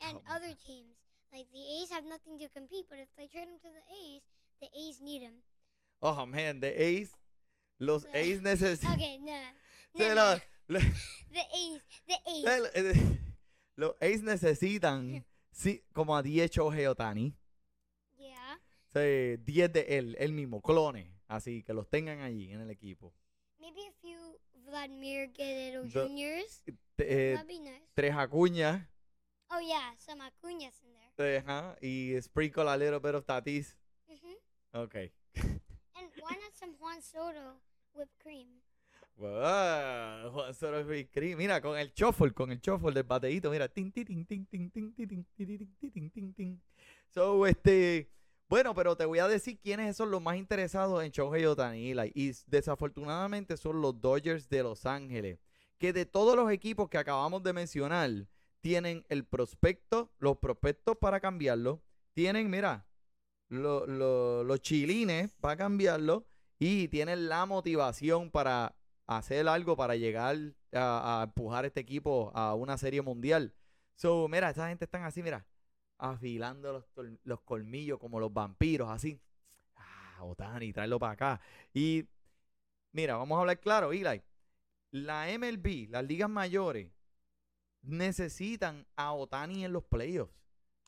And 0.00 0.18
oh, 0.18 0.36
other 0.36 0.54
teams. 0.54 1.07
Like 1.32 1.46
the 1.52 1.60
A's 1.80 1.90
have 1.90 2.04
nothing 2.04 2.38
to 2.38 2.48
compete, 2.48 2.86
but 2.88 2.98
if 2.98 3.08
they 3.16 3.26
trade 3.26 3.48
him 3.48 3.58
to 3.62 3.68
the 3.68 3.84
A's, 3.92 4.22
the 4.60 4.68
A's 4.74 5.00
need 5.00 5.22
him. 5.22 5.34
Oh 6.00 6.26
man, 6.26 6.60
the 6.60 6.70
A's, 6.82 7.12
los 7.78 8.06
A's 8.14 8.40
necesitan. 8.42 8.94
Okay, 8.94 9.18
no. 9.18 9.38
no, 9.94 10.14
no. 10.68 10.78
the 11.32 11.44
A's, 11.54 11.80
the 12.06 12.16
A's. 12.26 12.96
Los 13.76 13.94
A's 14.00 14.22
necesitan 14.22 15.24
sí, 15.52 15.84
como 15.92 16.16
a 16.16 16.22
10 16.22 16.50
Shohei 16.50 16.86
Otani. 16.86 17.34
Yeah. 18.16 18.58
Sí, 18.92 19.36
10 19.44 19.72
de 19.72 19.98
él, 19.98 20.16
él 20.18 20.32
mismo, 20.32 20.60
clones. 20.60 21.08
Así 21.28 21.62
que 21.62 21.74
los 21.74 21.88
tengan 21.88 22.20
allí 22.20 22.50
en 22.52 22.62
el 22.62 22.70
equipo. 22.70 23.12
Maybe 23.60 23.86
a 23.86 23.92
few 24.00 24.38
Vladimir 24.64 25.30
Guerrero 25.32 25.84
Juniors. 25.88 26.62
Eh, 26.98 27.34
That'd 27.34 27.46
be 27.46 27.60
nice. 27.60 27.86
Tres 27.94 28.14
acuñas. 28.14 28.88
Oh 29.50 29.60
yeah, 29.60 29.94
some 29.98 30.20
acuñas 30.20 30.82
in 30.82 30.92
there. 30.92 30.97
Ajá, 31.18 31.76
y 31.80 32.14
sprinkle 32.20 32.68
a 32.68 32.76
little 32.76 33.00
bit 33.00 33.14
of 33.14 33.24
tatis. 33.26 33.76
Mm-hmm. 34.08 34.78
Okay. 34.78 35.12
and 35.34 36.10
why 36.20 36.36
not 36.36 36.54
some 36.54 36.74
Juan 36.78 37.02
Soto 37.02 37.58
whipped 37.92 38.18
cream? 38.22 38.46
Wow, 39.16 40.30
Juan 40.32 40.54
Soto 40.54 40.84
whipped 40.84 41.12
cream. 41.12 41.38
Mira, 41.38 41.60
con 41.60 41.76
el 41.76 41.92
shuffle, 41.92 42.32
con 42.32 42.52
el 42.52 42.60
shuffle 42.60 42.92
del 42.92 43.02
bateíto, 43.02 43.50
mira. 43.50 43.68
Tin, 43.68 43.90
tin, 43.90 44.04
tin, 44.04 44.24
tin, 44.24 44.46
tin, 44.46 44.70
tin, 44.70 44.94
tin, 44.94 45.26
tin, 45.36 46.10
tin, 46.10 46.34
tin, 46.34 46.62
So, 47.08 47.46
este... 47.46 48.08
Bueno, 48.48 48.74
pero 48.74 48.96
te 48.96 49.04
voy 49.04 49.18
a 49.18 49.28
decir 49.28 49.58
quiénes 49.58 49.94
son 49.96 50.10
los 50.10 50.22
más 50.22 50.36
interesados 50.36 51.04
en 51.04 51.10
Shohei 51.10 51.44
Otani. 51.44 51.92
Y 52.14 52.32
desafortunadamente 52.46 53.58
son 53.58 53.82
los 53.82 54.00
Dodgers 54.00 54.48
de 54.48 54.62
Los 54.62 54.86
Ángeles. 54.86 55.38
Que 55.78 55.92
de 55.92 56.06
todos 56.06 56.34
los 56.34 56.50
equipos 56.50 56.88
que 56.88 56.96
acabamos 56.96 57.42
de 57.42 57.52
mencionar, 57.52 58.10
tienen 58.60 59.04
el 59.08 59.24
prospecto, 59.24 60.10
los 60.18 60.38
prospectos 60.38 60.96
para 60.96 61.20
cambiarlo, 61.20 61.82
tienen, 62.14 62.50
mira, 62.50 62.86
los 63.48 64.60
chilines 64.60 65.32
para 65.40 65.56
cambiarlo 65.56 66.26
y 66.58 66.88
tienen 66.88 67.28
la 67.28 67.46
motivación 67.46 68.30
para 68.30 68.74
hacer 69.06 69.48
algo 69.48 69.76
para 69.76 69.96
llegar 69.96 70.36
a, 70.72 71.22
empujar 71.24 71.64
este 71.64 71.80
equipo 71.80 72.30
a 72.34 72.54
una 72.54 72.76
serie 72.76 73.02
mundial. 73.02 73.54
So, 73.94 74.28
mira, 74.28 74.50
esta 74.50 74.68
gente 74.68 74.84
están 74.84 75.04
así, 75.04 75.22
mira, 75.22 75.46
afilando 75.96 76.72
los, 76.72 77.08
los 77.24 77.40
colmillos 77.40 77.98
como 77.98 78.20
los 78.20 78.32
vampiros, 78.32 78.90
así. 78.90 79.20
Ah, 79.76 80.24
Otani, 80.24 80.72
tráelo 80.72 80.98
para 80.98 81.12
acá. 81.12 81.40
Y 81.72 82.06
mira, 82.92 83.16
vamos 83.16 83.36
a 83.36 83.40
hablar 83.40 83.60
claro, 83.60 83.92
Eli. 83.92 84.22
La 84.90 85.30
MLB, 85.30 85.88
las 85.90 86.04
ligas 86.04 86.30
mayores, 86.30 86.90
necesitan 87.82 88.86
a 88.96 89.12
Otani 89.12 89.64
en 89.64 89.72
los 89.72 89.84
playoffs. 89.84 90.34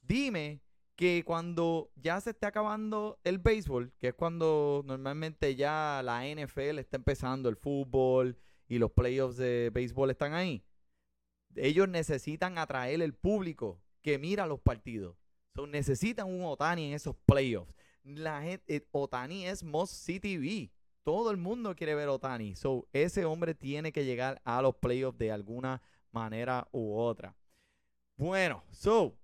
Dime 0.02 0.60
que 0.96 1.24
cuando 1.24 1.90
ya 1.96 2.20
se 2.20 2.30
esté 2.30 2.46
acabando 2.46 3.18
el 3.24 3.38
béisbol, 3.38 3.92
que 3.98 4.08
es 4.08 4.14
cuando 4.14 4.82
normalmente 4.84 5.56
ya 5.56 6.02
la 6.04 6.26
NFL 6.26 6.78
está 6.78 6.98
empezando, 6.98 7.48
el 7.48 7.56
fútbol 7.56 8.36
y 8.68 8.78
los 8.78 8.90
playoffs 8.90 9.38
de 9.38 9.70
béisbol 9.72 10.10
están 10.10 10.34
ahí, 10.34 10.62
ellos 11.56 11.88
necesitan 11.88 12.58
atraer 12.58 13.00
el 13.02 13.14
público 13.14 13.80
que 14.02 14.18
mira 14.18 14.46
los 14.46 14.60
partidos. 14.60 15.16
So, 15.54 15.66
necesitan 15.66 16.28
un 16.28 16.44
Otani 16.44 16.88
en 16.88 16.94
esos 16.94 17.16
playoffs. 17.26 17.74
La 18.04 18.42
gente, 18.42 18.76
eh, 18.76 18.86
Otani 18.92 19.46
es 19.46 19.64
Most 19.64 20.06
CTV. 20.06 20.70
Todo 21.02 21.30
el 21.30 21.38
mundo 21.38 21.74
quiere 21.74 21.94
ver 21.94 22.08
Otani. 22.08 22.54
So, 22.54 22.86
ese 22.92 23.24
hombre 23.24 23.54
tiene 23.54 23.90
que 23.92 24.04
llegar 24.04 24.40
a 24.44 24.62
los 24.62 24.76
playoffs 24.76 25.18
de 25.18 25.32
alguna 25.32 25.82
manera 26.12 26.66
u 26.72 26.96
otra. 26.98 27.34
Bueno, 28.16 28.64
so, 28.70 29.16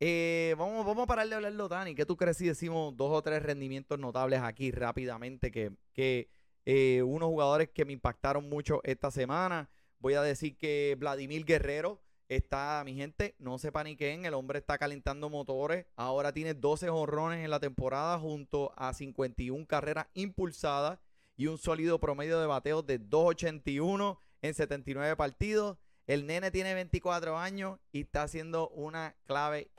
eh, 0.00 0.54
vamos, 0.58 0.84
vamos 0.84 1.04
a 1.04 1.06
parar 1.06 1.28
de 1.28 1.34
hablarlo, 1.34 1.68
Dani. 1.68 1.94
¿Qué 1.94 2.04
tú 2.04 2.16
crees 2.16 2.36
si 2.36 2.46
decimos 2.46 2.96
dos 2.96 3.10
o 3.12 3.22
tres 3.22 3.42
rendimientos 3.42 3.98
notables 3.98 4.40
aquí 4.40 4.70
rápidamente? 4.70 5.50
Que, 5.50 5.72
que 5.92 6.28
eh, 6.64 7.02
unos 7.02 7.28
jugadores 7.28 7.70
que 7.70 7.84
me 7.84 7.92
impactaron 7.92 8.48
mucho 8.48 8.80
esta 8.84 9.10
semana. 9.10 9.70
Voy 9.98 10.14
a 10.14 10.22
decir 10.22 10.56
que 10.58 10.96
Vladimir 10.98 11.44
Guerrero 11.44 12.02
Está, 12.28 12.82
mi 12.84 12.94
gente, 12.94 13.36
no 13.38 13.56
se 13.56 13.70
paniquen, 13.70 14.24
el 14.24 14.34
hombre 14.34 14.58
está 14.58 14.78
calentando 14.78 15.30
motores. 15.30 15.86
Ahora 15.94 16.32
tiene 16.32 16.54
12 16.54 16.90
honrones 16.90 17.44
en 17.44 17.50
la 17.50 17.60
temporada 17.60 18.18
junto 18.18 18.72
a 18.76 18.92
51 18.92 19.64
carreras 19.66 20.08
impulsadas 20.14 20.98
y 21.36 21.46
un 21.46 21.56
sólido 21.56 22.00
promedio 22.00 22.40
de 22.40 22.46
bateos 22.46 22.84
de 22.84 23.00
2.81 23.00 24.18
en 24.42 24.54
79 24.54 25.16
partidos. 25.16 25.78
El 26.06 26.26
nene 26.26 26.50
tiene 26.50 26.74
24 26.74 27.36
años 27.38 27.78
y 27.92 28.02
está 28.02 28.22
haciendo 28.22 28.68
una 28.70 29.16
clave 29.26 29.70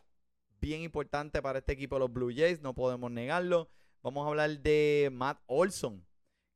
bien 0.59 0.81
importante 0.81 1.41
para 1.41 1.59
este 1.59 1.73
equipo 1.73 1.95
de 1.95 1.99
los 1.99 2.13
Blue 2.13 2.33
Jays, 2.35 2.61
no 2.61 2.73
podemos 2.73 3.11
negarlo. 3.11 3.69
Vamos 4.01 4.25
a 4.25 4.29
hablar 4.29 4.59
de 4.59 5.09
Matt 5.11 5.41
Olson, 5.47 6.05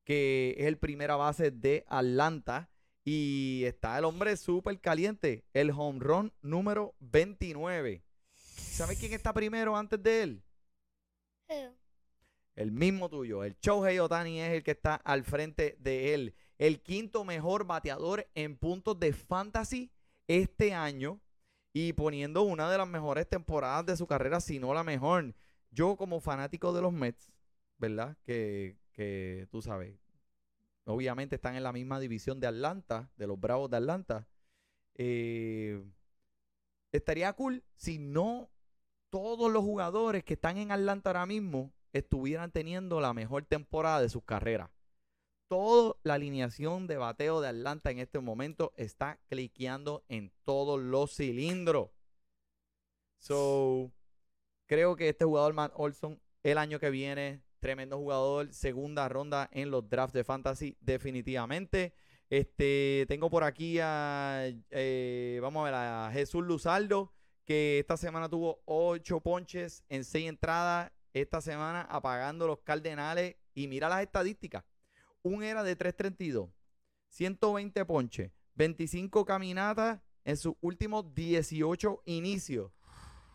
que 0.03 0.55
es 0.57 0.65
el 0.65 0.77
primera 0.77 1.15
base 1.15 1.51
de 1.51 1.85
Atlanta. 1.87 2.69
Y 3.03 3.63
está 3.65 3.97
el 3.97 4.05
hombre 4.05 4.37
súper 4.37 4.79
caliente, 4.79 5.43
el 5.53 5.71
home 5.71 5.99
run 5.99 6.33
número 6.41 6.93
29. 6.99 8.03
¿Sabes 8.35 8.99
quién 8.99 9.13
está 9.13 9.33
primero 9.33 9.75
antes 9.75 10.01
de 10.03 10.23
él? 10.23 10.43
El 12.55 12.71
mismo 12.71 13.09
tuyo. 13.09 13.43
El 13.43 13.57
Shohei 13.59 13.97
Otani 13.97 14.39
es 14.39 14.51
el 14.51 14.63
que 14.63 14.71
está 14.71 14.95
al 14.95 15.23
frente 15.23 15.75
de 15.79 16.13
él. 16.13 16.35
El 16.61 16.79
quinto 16.79 17.25
mejor 17.25 17.65
bateador 17.65 18.29
en 18.35 18.55
puntos 18.55 18.99
de 18.99 19.13
fantasy 19.13 19.89
este 20.27 20.75
año 20.75 21.19
y 21.73 21.93
poniendo 21.93 22.43
una 22.43 22.69
de 22.69 22.77
las 22.77 22.87
mejores 22.87 23.27
temporadas 23.27 23.83
de 23.87 23.97
su 23.97 24.05
carrera, 24.05 24.39
si 24.39 24.59
no 24.59 24.71
la 24.75 24.83
mejor. 24.83 25.33
Yo 25.71 25.95
como 25.97 26.19
fanático 26.19 26.71
de 26.71 26.83
los 26.83 26.93
Mets, 26.93 27.31
¿verdad? 27.79 28.15
Que, 28.21 28.77
que 28.91 29.47
tú 29.49 29.63
sabes, 29.63 29.97
obviamente 30.85 31.37
están 31.37 31.55
en 31.55 31.63
la 31.63 31.73
misma 31.73 31.99
división 31.99 32.39
de 32.39 32.45
Atlanta, 32.45 33.09
de 33.17 33.25
los 33.25 33.39
Bravos 33.39 33.71
de 33.71 33.77
Atlanta. 33.77 34.27
eh, 34.93 35.83
estaría 36.91 37.33
cool 37.33 37.63
si 37.75 37.97
no 37.97 38.51
todos 39.09 39.51
los 39.51 39.63
jugadores 39.63 40.23
que 40.23 40.35
están 40.35 40.59
en 40.59 40.71
Atlanta 40.71 41.09
ahora 41.09 41.25
mismo 41.25 41.73
estuvieran 41.91 42.51
teniendo 42.51 43.01
la 43.01 43.15
mejor 43.15 43.45
temporada 43.45 43.99
de 43.99 44.09
sus 44.09 44.23
carreras. 44.23 44.69
Toda 45.51 45.97
la 46.03 46.13
alineación 46.13 46.87
de 46.87 46.95
bateo 46.95 47.41
de 47.41 47.49
Atlanta 47.49 47.91
en 47.91 47.99
este 47.99 48.19
momento 48.21 48.71
está 48.77 49.19
cliqueando 49.27 50.05
en 50.07 50.31
todos 50.45 50.79
los 50.79 51.13
cilindros. 51.13 51.89
So, 53.17 53.91
creo 54.65 54.95
que 54.95 55.09
este 55.09 55.25
jugador, 55.25 55.51
Matt 55.53 55.73
Olson, 55.75 56.21
el 56.43 56.57
año 56.57 56.79
que 56.79 56.89
viene, 56.89 57.43
tremendo 57.59 57.97
jugador, 57.97 58.53
segunda 58.53 59.09
ronda 59.09 59.49
en 59.51 59.71
los 59.71 59.89
drafts 59.89 60.13
de 60.13 60.23
fantasy, 60.23 60.77
definitivamente. 60.79 61.95
Este, 62.29 63.03
tengo 63.09 63.29
por 63.29 63.43
aquí 63.43 63.77
a, 63.81 64.45
eh, 64.69 65.37
vamos 65.41 65.63
a 65.63 65.65
ver, 65.65 65.73
a 65.73 66.11
Jesús 66.13 66.45
Luzaldo, 66.45 67.11
que 67.43 67.79
esta 67.79 67.97
semana 67.97 68.29
tuvo 68.29 68.61
ocho 68.63 69.19
ponches 69.19 69.83
en 69.89 70.05
seis 70.05 70.29
entradas. 70.29 70.93
Esta 71.11 71.41
semana 71.41 71.81
apagando 71.89 72.47
los 72.47 72.59
Cardenales. 72.59 73.35
Y 73.53 73.67
mira 73.67 73.89
las 73.89 74.01
estadísticas. 74.01 74.63
Un 75.23 75.43
era 75.43 75.63
de 75.63 75.75
332, 75.75 76.49
120 77.09 77.85
ponches, 77.85 78.31
25 78.55 79.25
caminatas 79.25 80.01
en 80.23 80.37
sus 80.37 80.55
últimos 80.61 81.13
18 81.13 82.01
inicios. 82.05 82.71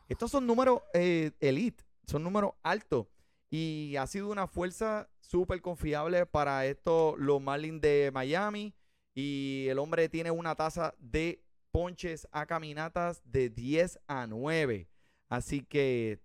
Estos 0.08 0.30
son 0.30 0.46
números 0.46 0.82
eh, 0.94 1.32
elite, 1.40 1.84
son 2.06 2.22
números 2.22 2.52
altos. 2.62 3.06
Y 3.50 3.94
ha 3.96 4.06
sido 4.06 4.30
una 4.30 4.46
fuerza 4.46 5.08
súper 5.20 5.60
confiable 5.60 6.26
para 6.26 6.66
estos, 6.66 7.16
los 7.18 7.40
Marlins 7.40 7.80
de 7.80 8.10
Miami. 8.12 8.74
Y 9.14 9.66
el 9.68 9.78
hombre 9.78 10.08
tiene 10.08 10.30
una 10.30 10.54
tasa 10.54 10.94
de 10.98 11.42
ponches 11.70 12.26
a 12.32 12.46
caminatas 12.46 13.22
de 13.24 13.50
10 13.50 14.00
a 14.06 14.26
9. 14.26 14.88
Así 15.28 15.62
que 15.62 16.20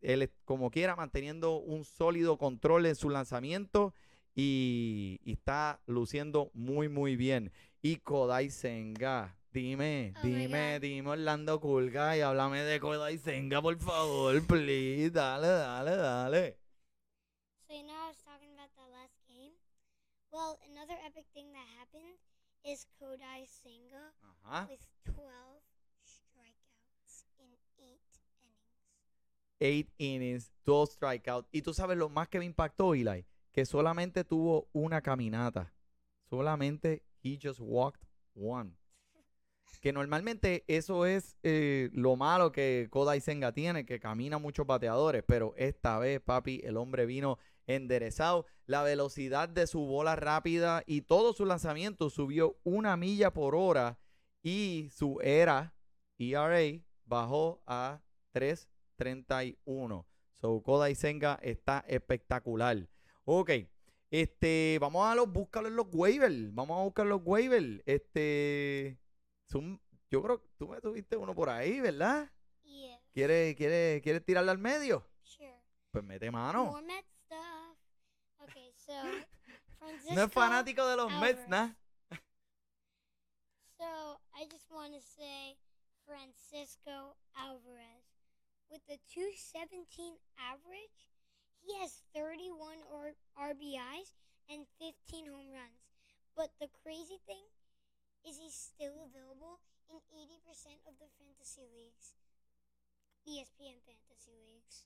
él, 0.00 0.32
como 0.44 0.70
quiera, 0.70 0.96
manteniendo 0.96 1.56
un 1.58 1.84
sólido 1.84 2.38
control 2.38 2.86
en 2.86 2.94
su 2.94 3.10
lanzamiento 3.10 3.94
y, 4.40 5.20
y 5.24 5.32
está 5.32 5.80
luciendo 5.86 6.50
muy, 6.54 6.88
muy 6.88 7.16
bien. 7.16 7.52
Y 7.82 7.96
Kodai 7.96 8.50
Senga, 8.50 9.36
dime, 9.52 10.14
Oh 10.16 10.22
dime, 10.26 10.80
dime 10.80 11.10
Orlando 11.10 11.60
Culga 11.60 12.16
y 12.16 12.20
háblame 12.20 12.62
de 12.62 12.80
Kodai 12.80 13.18
Senga, 13.18 13.60
por 13.60 13.78
favor, 13.78 14.40
please. 14.46 15.10
Dale, 15.10 15.46
dale, 15.46 15.96
dale. 15.96 16.56
So 17.68 17.74
you 17.74 17.82
know 17.84 17.94
I 17.94 18.08
was 18.08 18.16
talking 18.24 18.48
about 18.54 18.70
that 18.76 18.90
last 18.90 19.14
game? 19.28 19.52
Well, 20.32 20.58
another 20.72 20.96
epic 21.06 21.26
thing 21.34 21.52
that 21.52 21.66
happened 21.78 22.16
is 22.64 22.86
Kodai 23.00 23.46
Senga 23.46 24.12
Ajá. 24.44 24.66
with 24.70 24.80
12 25.04 25.22
strikeouts 26.04 27.24
in 27.38 27.46
8 27.78 28.00
innings. 28.42 28.70
eight 29.60 29.88
innings, 29.98 30.50
dos 30.64 30.92
strikeouts. 30.96 31.48
Y 31.52 31.62
tú 31.62 31.74
sabes 31.74 31.96
lo 31.98 32.08
más 32.08 32.28
que 32.28 32.38
me 32.38 32.44
impactó, 32.46 32.94
Eli, 32.94 33.24
que 33.52 33.66
solamente 33.66 34.24
tuvo 34.24 34.68
una 34.72 35.00
caminata. 35.00 35.72
Solamente 36.28 37.02
he 37.22 37.38
just 37.40 37.60
walked 37.60 38.06
one. 38.34 38.76
Que 39.80 39.92
normalmente 39.92 40.64
eso 40.66 41.06
es 41.06 41.36
eh, 41.42 41.90
lo 41.92 42.16
malo 42.16 42.52
que 42.52 42.88
Kodai 42.90 43.20
Senga 43.20 43.52
tiene, 43.52 43.86
que 43.86 44.00
camina 44.00 44.38
muchos 44.38 44.66
bateadores, 44.66 45.22
pero 45.26 45.54
esta 45.56 45.98
vez, 45.98 46.20
papi, 46.20 46.60
el 46.64 46.76
hombre 46.76 47.06
vino 47.06 47.38
enderezado. 47.66 48.46
La 48.66 48.82
velocidad 48.82 49.48
de 49.48 49.66
su 49.66 49.80
bola 49.86 50.16
rápida 50.16 50.82
y 50.86 51.02
todo 51.02 51.32
su 51.32 51.46
lanzamiento 51.46 52.10
subió 52.10 52.58
una 52.62 52.96
milla 52.96 53.32
por 53.32 53.54
hora 53.54 53.98
y 54.42 54.88
su 54.92 55.18
era, 55.22 55.74
ERA, 56.18 56.80
bajó 57.04 57.62
a 57.66 58.00
3.31. 58.34 60.04
So, 60.34 60.62
Kodai 60.62 60.94
Senga 60.94 61.38
está 61.42 61.84
espectacular. 61.88 62.88
Ok, 63.32 63.50
este, 64.10 64.76
vamos 64.80 65.06
a 65.06 65.14
los, 65.14 65.32
búscalo 65.32 65.68
en 65.68 65.76
los 65.76 65.86
waivers. 65.92 66.52
Vamos 66.52 66.80
a 66.80 66.82
buscar 66.82 67.06
los 67.06 67.20
waivers. 67.24 67.80
Este, 67.86 68.98
son- 69.46 69.80
yo 70.10 70.20
creo 70.20 70.40
que 70.42 70.48
tú 70.58 70.66
me 70.66 70.80
tuviste 70.80 71.16
uno 71.16 71.32
por 71.32 71.48
ahí, 71.48 71.80
¿verdad? 71.80 72.28
Yeah. 72.64 73.00
¿Quieres, 73.12 73.54
quieres, 73.54 74.02
quieres 74.02 74.24
tirarlo 74.24 74.50
al 74.50 74.58
medio? 74.58 75.08
Sure. 75.22 75.62
Pues 75.92 76.02
mete 76.02 76.28
mano. 76.32 76.76
Stuff. 77.24 77.78
Okay, 78.40 78.72
so 78.74 78.92
Francisco. 79.78 80.14
No 80.16 80.22
es 80.24 80.32
fanático 80.32 80.84
de 80.88 80.96
los 80.96 81.12
Mets. 81.20 81.46
¿nah? 81.48 81.72
So 83.78 84.20
I 84.34 84.48
just 84.50 84.68
want 84.72 84.92
to 84.92 85.00
say 85.00 85.56
Francisco 86.04 87.16
Alvarez. 87.34 88.02
With 88.68 88.82
the 88.88 88.98
217 89.14 90.18
average, 90.36 91.12
he 91.64 91.76
has 91.80 92.02
31 92.14 92.82
or 92.92 93.14
RBIs 93.38 94.12
and 94.48 94.66
15 94.78 95.26
home 95.26 95.50
runs. 95.52 95.80
But 96.36 96.50
the 96.60 96.68
crazy 96.82 97.18
thing 97.26 97.44
is 98.26 98.38
he's 98.38 98.54
still 98.54 98.94
available 99.04 99.60
in 99.90 99.96
80% 100.14 100.88
of 100.88 100.94
the 100.98 101.08
fantasy 101.18 101.66
leagues. 101.72 102.14
ESPN 103.28 103.78
fantasy 103.84 104.32
leagues. 104.48 104.84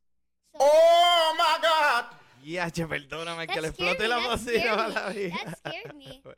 So 0.52 0.58
Oh 0.60 1.34
my 1.38 1.58
God! 1.62 2.04
Ya, 2.42 2.68
che, 2.70 2.86
perdóname 2.86 3.46
que 3.46 3.60
le 3.60 3.68
exploté 3.68 4.00
me, 4.02 4.08
la 4.08 4.18
that 4.20 4.28
bocina 4.28 4.60
scared 4.60 4.78
a 4.78 4.88
me, 4.88 4.94
la 4.94 5.08
vida. 5.10 5.36
that 5.44 5.58
scared 5.58 5.94
me. 5.96 6.22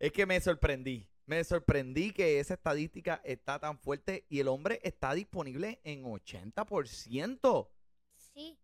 Es 0.00 0.12
que 0.12 0.26
me 0.26 0.40
sorprendí. 0.40 1.06
Me 1.26 1.42
sorprendí 1.42 2.12
que 2.12 2.38
esa 2.38 2.54
estadística 2.54 3.20
está 3.24 3.58
tan 3.58 3.78
fuerte 3.78 4.26
y 4.28 4.40
el 4.40 4.48
hombre 4.48 4.80
está 4.82 5.14
disponible 5.14 5.80
en 5.82 6.04
80%. 6.04 7.68
See? 8.16 8.58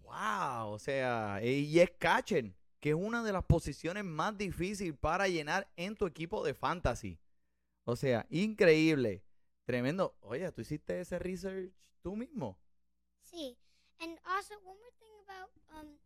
Wow, 0.00 0.72
o 0.72 0.78
sea, 0.78 1.40
y 1.42 1.80
es 1.80 1.90
catcher, 1.98 2.54
que 2.80 2.90
es 2.90 2.94
una 2.94 3.22
de 3.22 3.32
las 3.32 3.44
posiciones 3.44 4.04
más 4.04 4.36
difíciles 4.36 4.94
para 4.98 5.28
llenar 5.28 5.70
en 5.76 5.96
tu 5.96 6.06
equipo 6.06 6.44
de 6.44 6.54
fantasy. 6.54 7.18
O 7.84 7.96
sea, 7.96 8.26
increíble, 8.28 9.24
tremendo. 9.64 10.14
Oye, 10.20 10.50
¿tú 10.52 10.60
hiciste 10.60 11.00
ese 11.00 11.18
research 11.18 11.72
tú 12.02 12.16
mismo? 12.16 12.58
See. 13.22 13.56
And 14.00 14.18
also 14.24 14.54
one 14.62 14.78
more 14.78 14.92
thing 14.98 15.12
about 15.24 15.50
um 15.74 15.98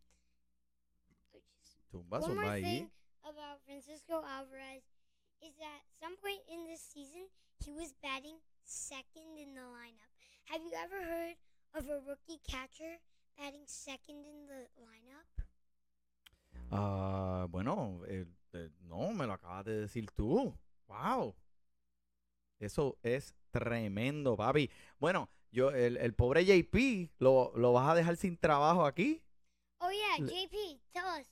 Tumba, 1.91 2.21
One 2.21 2.35
more 2.37 2.61
thing 2.61 2.91
about 3.23 3.61
Francisco 3.67 4.25
Alvarez 4.25 4.83
is 5.43 5.55
that 5.59 5.81
some 6.01 6.17
point 6.17 6.41
in 6.49 6.67
this 6.67 6.81
season 6.81 7.27
he 7.65 7.73
was 7.73 7.93
batting 8.03 8.39
second 8.65 9.39
in 9.39 9.55
the 9.55 9.61
lineup. 9.61 10.11
Have 10.47 10.63
you 10.63 10.73
ever 10.75 11.03
heard 11.05 11.37
of 11.75 11.89
a 11.89 12.01
rookie 12.07 12.41
catcher 12.47 12.99
batting 13.39 13.65
second 13.67 14.25
in 14.27 14.47
the 14.47 14.69
lineup? 14.81 15.27
Ah, 16.71 17.47
bueno, 17.51 18.03
eh, 18.09 18.25
eh, 18.55 18.69
no, 18.89 19.13
me 19.13 19.27
lo 19.27 19.35
acabas 19.35 19.65
de 19.65 19.81
decir 19.87 20.07
tú. 20.17 20.55
Wow. 20.89 21.35
Eso 22.59 22.97
es 23.03 23.35
tremendo, 23.51 24.37
papi. 24.37 24.71
Bueno, 24.99 25.29
yo, 25.51 25.71
el, 25.71 25.97
el 25.97 26.15
pobre 26.15 26.45
JP, 26.45 27.11
lo, 27.19 27.53
lo 27.57 27.73
vas 27.73 27.91
a 27.91 27.95
dejar 27.95 28.17
sin 28.17 28.37
trabajo 28.39 28.87
aquí. 28.87 29.23
Oh 29.81 29.91
yeah, 29.91 30.25
JP, 30.25 30.81
tell 30.93 31.07
us. 31.21 31.27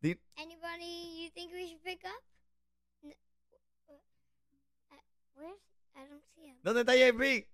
Di- 0.00 0.16
Anybody 0.36 1.24
you 1.24 1.30
think 1.30 1.52
we 1.52 1.68
should 1.68 1.82
pick 1.82 2.04
up? 2.04 2.22
Where's 5.40 5.58
I 5.96 6.06
don't 6.06 6.22
see 6.34 6.44
him. 6.44 6.58
¿Dónde 6.62 6.80
está 6.80 6.94
JP? 6.94 7.48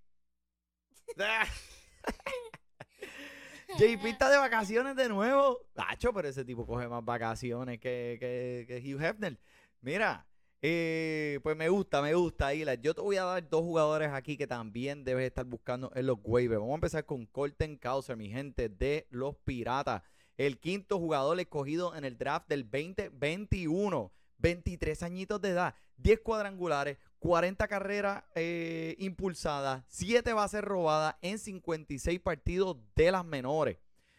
JP 3.79 4.05
está 4.07 4.29
de 4.29 4.39
vacaciones 4.39 4.97
de 4.97 5.09
nuevo. 5.09 5.61
Tacho, 5.73 6.13
pero 6.13 6.27
ese 6.27 6.45
tipo 6.45 6.67
coge 6.67 6.89
más 6.89 7.05
vacaciones 7.05 7.79
que, 7.79 8.17
que, 8.19 8.65
que 8.67 8.95
Hugh 8.95 9.01
Hefner. 9.01 9.39
Mira, 9.81 10.27
eh, 10.63 11.39
pues 11.45 11.57
me 11.57 11.69
gusta, 11.69 12.03
me 12.03 12.15
gusta, 12.15 12.53
Ila. 12.53 12.75
Yo 12.75 12.93
te 12.93 13.03
voy 13.03 13.19
a 13.19 13.25
dar 13.25 13.49
dos 13.49 13.63
jugadores 13.63 14.11
aquí 14.11 14.37
que 14.37 14.49
también 14.49 15.05
debes 15.05 15.27
estar 15.27 15.45
buscando 15.45 15.93
en 15.95 16.07
los 16.07 16.19
waivers. 16.25 16.59
Vamos 16.59 16.75
a 16.75 16.79
empezar 16.79 17.07
con 17.07 17.27
Colton 17.27 17.77
Causer, 17.77 18.17
mi 18.17 18.29
gente, 18.29 18.69
de 18.69 19.07
los 19.11 19.37
Piratas. 19.37 20.03
El 20.37 20.59
quinto 20.59 20.99
jugador 20.99 21.39
escogido 21.39 21.95
en 21.95 22.05
el 22.05 22.19
draft 22.19 22.49
del 22.49 22.69
2021. 22.69 24.13
23 24.39 25.03
añitos 25.03 25.41
de 25.41 25.51
edad, 25.51 25.75
10 25.97 26.21
cuadrangulares, 26.21 26.99
40 27.19 27.67
carreras 27.69 28.25
eh, 28.35 28.95
impulsadas, 28.99 29.85
7 29.89 30.33
bases 30.33 30.63
robadas 30.63 31.17
en 31.23 31.39
56 31.39 32.21
partidos 32.21 32.77
de 32.95 33.13
las 33.13 33.25
menores. 33.25 33.79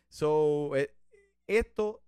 So, 0.09 0.75
eh, 0.75 0.93
esto 1.47 2.01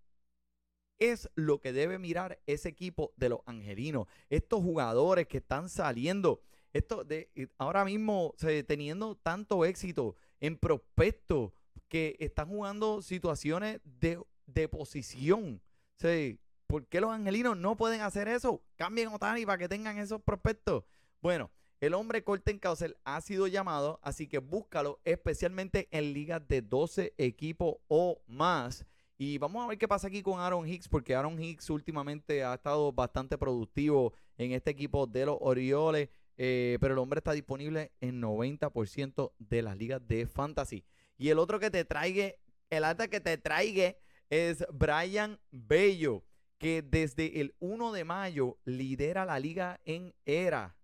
es 0.97 1.29
lo 1.35 1.61
que 1.61 1.71
debe 1.71 1.97
mirar 1.97 2.39
ese 2.45 2.69
equipo 2.69 3.13
de 3.15 3.29
los 3.29 3.39
angelinos. 3.45 4.07
Estos 4.29 4.61
jugadores 4.61 5.27
que 5.27 5.37
están 5.37 5.69
saliendo, 5.69 6.41
esto 6.73 7.03
de, 7.03 7.29
eh, 7.35 7.47
ahora 7.57 7.85
mismo 7.85 8.35
teniendo 8.67 9.15
tanto 9.15 9.63
éxito 9.65 10.15
en 10.39 10.57
prospectos 10.57 11.51
que 11.87 12.15
están 12.19 12.49
jugando 12.49 13.01
situaciones 13.01 13.79
de, 13.83 14.21
de 14.45 14.67
posición. 14.67 15.61
Sí, 15.95 16.39
¿Por 16.69 16.85
qué 16.85 17.01
los 17.01 17.09
angelinos 17.09 17.57
no 17.57 17.75
pueden 17.75 18.01
hacer 18.01 18.27
eso? 18.27 18.61
Cambien 18.75 19.07
Otani 19.07 19.43
para 19.43 19.57
que 19.57 19.67
tengan 19.67 19.97
esos 19.97 20.21
prospectos. 20.21 20.83
Bueno, 21.19 21.49
el 21.81 21.95
hombre 21.95 22.23
Colton 22.23 22.59
Causer 22.59 22.95
ha 23.05 23.19
sido 23.21 23.47
llamado, 23.47 23.99
así 24.03 24.27
que 24.27 24.37
búscalo, 24.37 25.01
especialmente 25.03 25.87
en 25.89 26.13
ligas 26.13 26.47
de 26.47 26.61
12 26.61 27.15
equipos 27.17 27.77
o 27.87 28.21
más. 28.27 28.85
Y 29.17 29.39
vamos 29.39 29.65
a 29.65 29.67
ver 29.67 29.79
qué 29.79 29.87
pasa 29.87 30.09
aquí 30.09 30.21
con 30.21 30.39
Aaron 30.39 30.67
Hicks, 30.67 30.87
porque 30.87 31.15
Aaron 31.15 31.41
Hicks 31.41 31.71
últimamente 31.71 32.43
ha 32.43 32.53
estado 32.53 32.93
bastante 32.93 33.35
productivo 33.39 34.13
en 34.37 34.51
este 34.51 34.69
equipo 34.69 35.07
de 35.07 35.25
los 35.25 35.37
Orioles, 35.41 36.09
eh, 36.37 36.77
pero 36.79 36.93
el 36.93 36.99
hombre 36.99 37.17
está 37.17 37.31
disponible 37.31 37.93
en 37.99 38.21
90% 38.21 39.33
de 39.39 39.61
las 39.63 39.75
ligas 39.75 40.07
de 40.07 40.27
fantasy. 40.27 40.85
Y 41.17 41.29
el 41.29 41.39
otro 41.39 41.59
que 41.59 41.71
te 41.71 41.83
traiga, 41.83 42.31
el 42.69 42.83
alta 42.83 43.07
que 43.07 43.21
te 43.21 43.39
traiga 43.39 43.95
es 44.29 44.63
Brian 44.71 45.39
Bello, 45.49 46.23
que 46.59 46.81
desde 46.83 47.41
el 47.41 47.55
1 47.59 47.91
de 47.93 48.03
mayo 48.03 48.57
lidera 48.65 49.25
la 49.25 49.39
liga 49.39 49.79
en 49.85 50.13
era. 50.25 50.75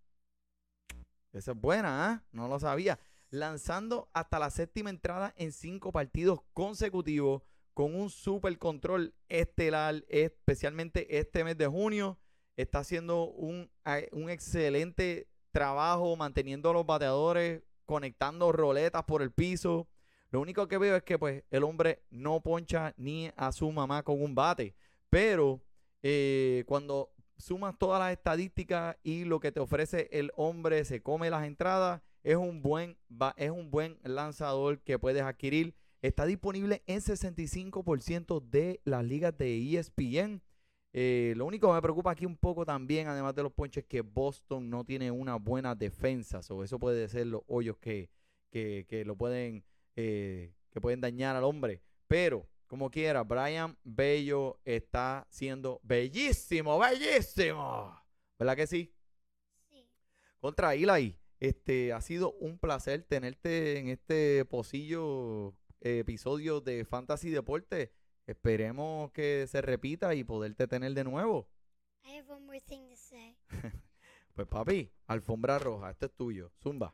Esa 1.34 1.52
es 1.52 1.60
buena, 1.60 2.10
¿ah? 2.10 2.24
No 2.32 2.48
lo 2.48 2.60
sabía. 2.60 2.98
Lanzando 3.30 4.10
hasta 4.14 4.40
la 4.40 4.50
séptima 4.50 4.90
entrada 4.90 5.34
en 5.38 5.52
cinco 5.52 5.92
partidos 5.92 6.40
consecutivos 6.54 7.44
con 7.74 7.94
un 7.94 8.10
super 8.10 8.58
control 8.58 9.14
estelar, 9.28 10.06
especialmente 10.08 11.18
este 11.20 11.44
mes 11.44 11.58
de 11.58 11.68
junio. 11.68 12.18
Está 12.56 12.80
haciendo 12.80 13.26
un, 13.26 13.70
a- 13.84 14.00
un 14.14 14.30
excelente 14.30 15.28
trabajo 15.52 16.16
manteniendo 16.16 16.70
a 16.70 16.74
los 16.74 16.86
bateadores, 16.86 17.64
conectando 17.86 18.54
roletas 18.54 19.04
por 19.04 19.22
el 19.22 19.32
piso. 19.32 19.90
Lo 20.32 20.40
único 20.40 20.70
que 20.70 20.78
veo 20.78 20.96
es 20.96 21.04
que 21.04 21.20
pues 21.20 21.44
el 21.52 21.64
hombre 21.66 22.02
no 22.10 22.40
poncha 22.42 22.94
ni 22.96 23.30
a 23.36 23.52
su 23.52 23.70
mamá 23.74 24.04
con 24.04 24.22
un 24.22 24.34
bate. 24.36 24.74
Pero 25.10 25.62
eh, 26.08 26.65
cuando 26.68 27.12
sumas 27.36 27.76
todas 27.80 28.00
las 28.00 28.12
estadísticas 28.12 28.96
y 29.02 29.26
lo 29.26 29.39
que 29.39 29.52
te 29.52 29.60
ofrece 29.60 30.08
el 30.12 30.32
hombre, 30.36 30.86
se 30.86 31.02
come 31.02 31.32
las 31.32 31.48
entradas, 31.48 32.04
es 32.22 32.36
un 32.36 32.62
buen, 32.62 32.96
es 33.38 33.50
un 33.50 33.72
buen 33.72 33.98
lanzador 34.04 34.80
que 34.84 35.00
puedes 35.00 35.24
adquirir. 35.24 35.74
Está 36.04 36.28
disponible 36.28 36.84
en 36.86 37.02
65% 37.02 38.39
de 38.39 38.82
las 38.84 39.04
ligas 39.04 39.36
de 39.36 39.58
ESPN. 39.58 40.44
Eh, 40.94 41.34
lo 41.38 41.48
único 41.48 41.70
que 41.70 41.74
me 41.74 41.82
preocupa 41.82 42.12
aquí 42.12 42.28
un 42.28 42.38
poco 42.38 42.68
también, 42.68 43.08
además 43.08 43.34
de 43.34 43.41
los 43.41 43.52
ponches, 43.52 43.84
es 43.84 43.89
que 43.89 44.02
Boston 44.02 44.70
no 44.70 44.84
tiene 44.86 45.10
una 45.10 45.38
buena 45.38 45.74
defensa. 45.74 46.44
So, 46.44 46.63
eso 46.63 46.78
puede 46.78 47.08
ser 47.10 47.26
los 47.26 47.41
hoyos 47.48 47.78
que, 47.78 48.12
que, 48.52 48.86
que 48.88 49.06
lo 49.06 49.15
pueden, 49.15 49.65
eh, 49.96 50.54
que 50.70 50.80
pueden 50.80 51.02
dañar 51.02 51.36
al 51.36 51.46
hombre. 51.46 51.82
Pero, 52.08 52.48
como 52.67 52.89
quiera, 52.89 53.23
Brian 53.23 53.78
Bello 53.84 54.60
está 54.65 55.28
siendo 55.30 55.80
bellísimo, 55.84 56.80
bellísimo. 56.80 58.01
¿Verdad 58.38 58.56
que 58.56 58.67
sí? 58.67 58.93
Sí. 59.69 59.89
Contra 60.39 60.75
Eli, 60.75 61.19
este, 61.39 61.93
ha 61.93 62.01
sido 62.01 62.34
un 62.34 62.58
placer 62.58 63.04
tenerte 63.04 63.80
en 63.80 63.89
este 63.89 64.45
pocillo 64.45 65.49
eh, 65.82 65.99
episodio 65.99 66.62
de 66.62 66.86
Fantasy 66.86 67.30
Deporte. 67.30 67.93
Esperemos 68.25 69.12
que 69.12 69.45
se 69.47 69.62
repita 69.62 70.15
y 70.15 70.23
poderte 70.23 70.67
tener 70.67 70.93
de 70.93 71.04
nuevo. 71.04 71.47
I 72.04 72.17
have 72.17 72.32
one 72.32 72.45
more 72.45 72.62
thing 72.62 72.89
to 72.89 72.95
say. 72.95 73.38
Pues 74.36 74.49
papi, 74.49 74.91
alfombra 75.08 75.58
roja, 75.60 75.91
esto 75.91 76.08
es 76.08 76.12
tuyo. 76.13 76.51
Zumba. 76.62 76.93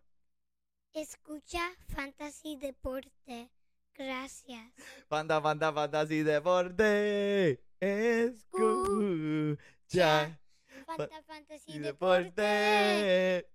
Escucha 0.93 1.71
Fantasy 1.88 2.55
Deporte. 2.55 3.49
Gracias. 3.95 4.71
Fanta, 5.08 5.41
fanta, 5.41 5.73
fantasy 5.73 6.23
deporte. 6.23 7.63
Escucha. 7.80 9.58
Fanta 10.86 11.23
Fantasy 11.23 11.71
Y 11.71 11.80
Deporte. 11.80 12.41
deporte. 12.41 13.47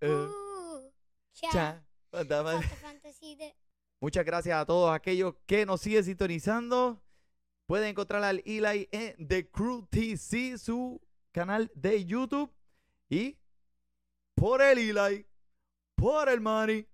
Escucha. 0.00 1.50
cha. 1.50 1.84
Fanta, 2.10 2.42
fanta. 2.42 2.60
Fanta 2.68 2.76
Fantasy 2.76 3.36
de 3.36 3.54
Muchas 4.00 4.24
gracias 4.24 4.58
a 4.58 4.66
todos 4.66 4.94
aquellos 4.94 5.34
que 5.46 5.64
nos 5.64 5.80
siguen 5.80 6.04
sintonizando. 6.04 7.02
Pueden 7.66 7.88
encontrar 7.88 8.22
al 8.22 8.42
Eli 8.44 8.88
en 8.92 9.26
The 9.26 9.48
Crew 9.50 9.86
TC, 9.86 10.58
su 10.58 11.00
canal 11.32 11.70
de 11.74 12.04
YouTube. 12.04 12.52
Y 13.08 13.38
por 14.34 14.60
el 14.60 14.78
Eli, 14.78 15.26
por 15.94 16.28
el 16.28 16.40
Money, 16.40 16.86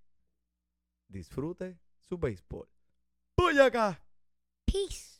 disfrute 1.09 1.79
su 2.11 2.19
béisbol. 2.19 2.69
¡Voy 3.39 3.57
acá! 3.61 4.03
Peace. 4.67 5.20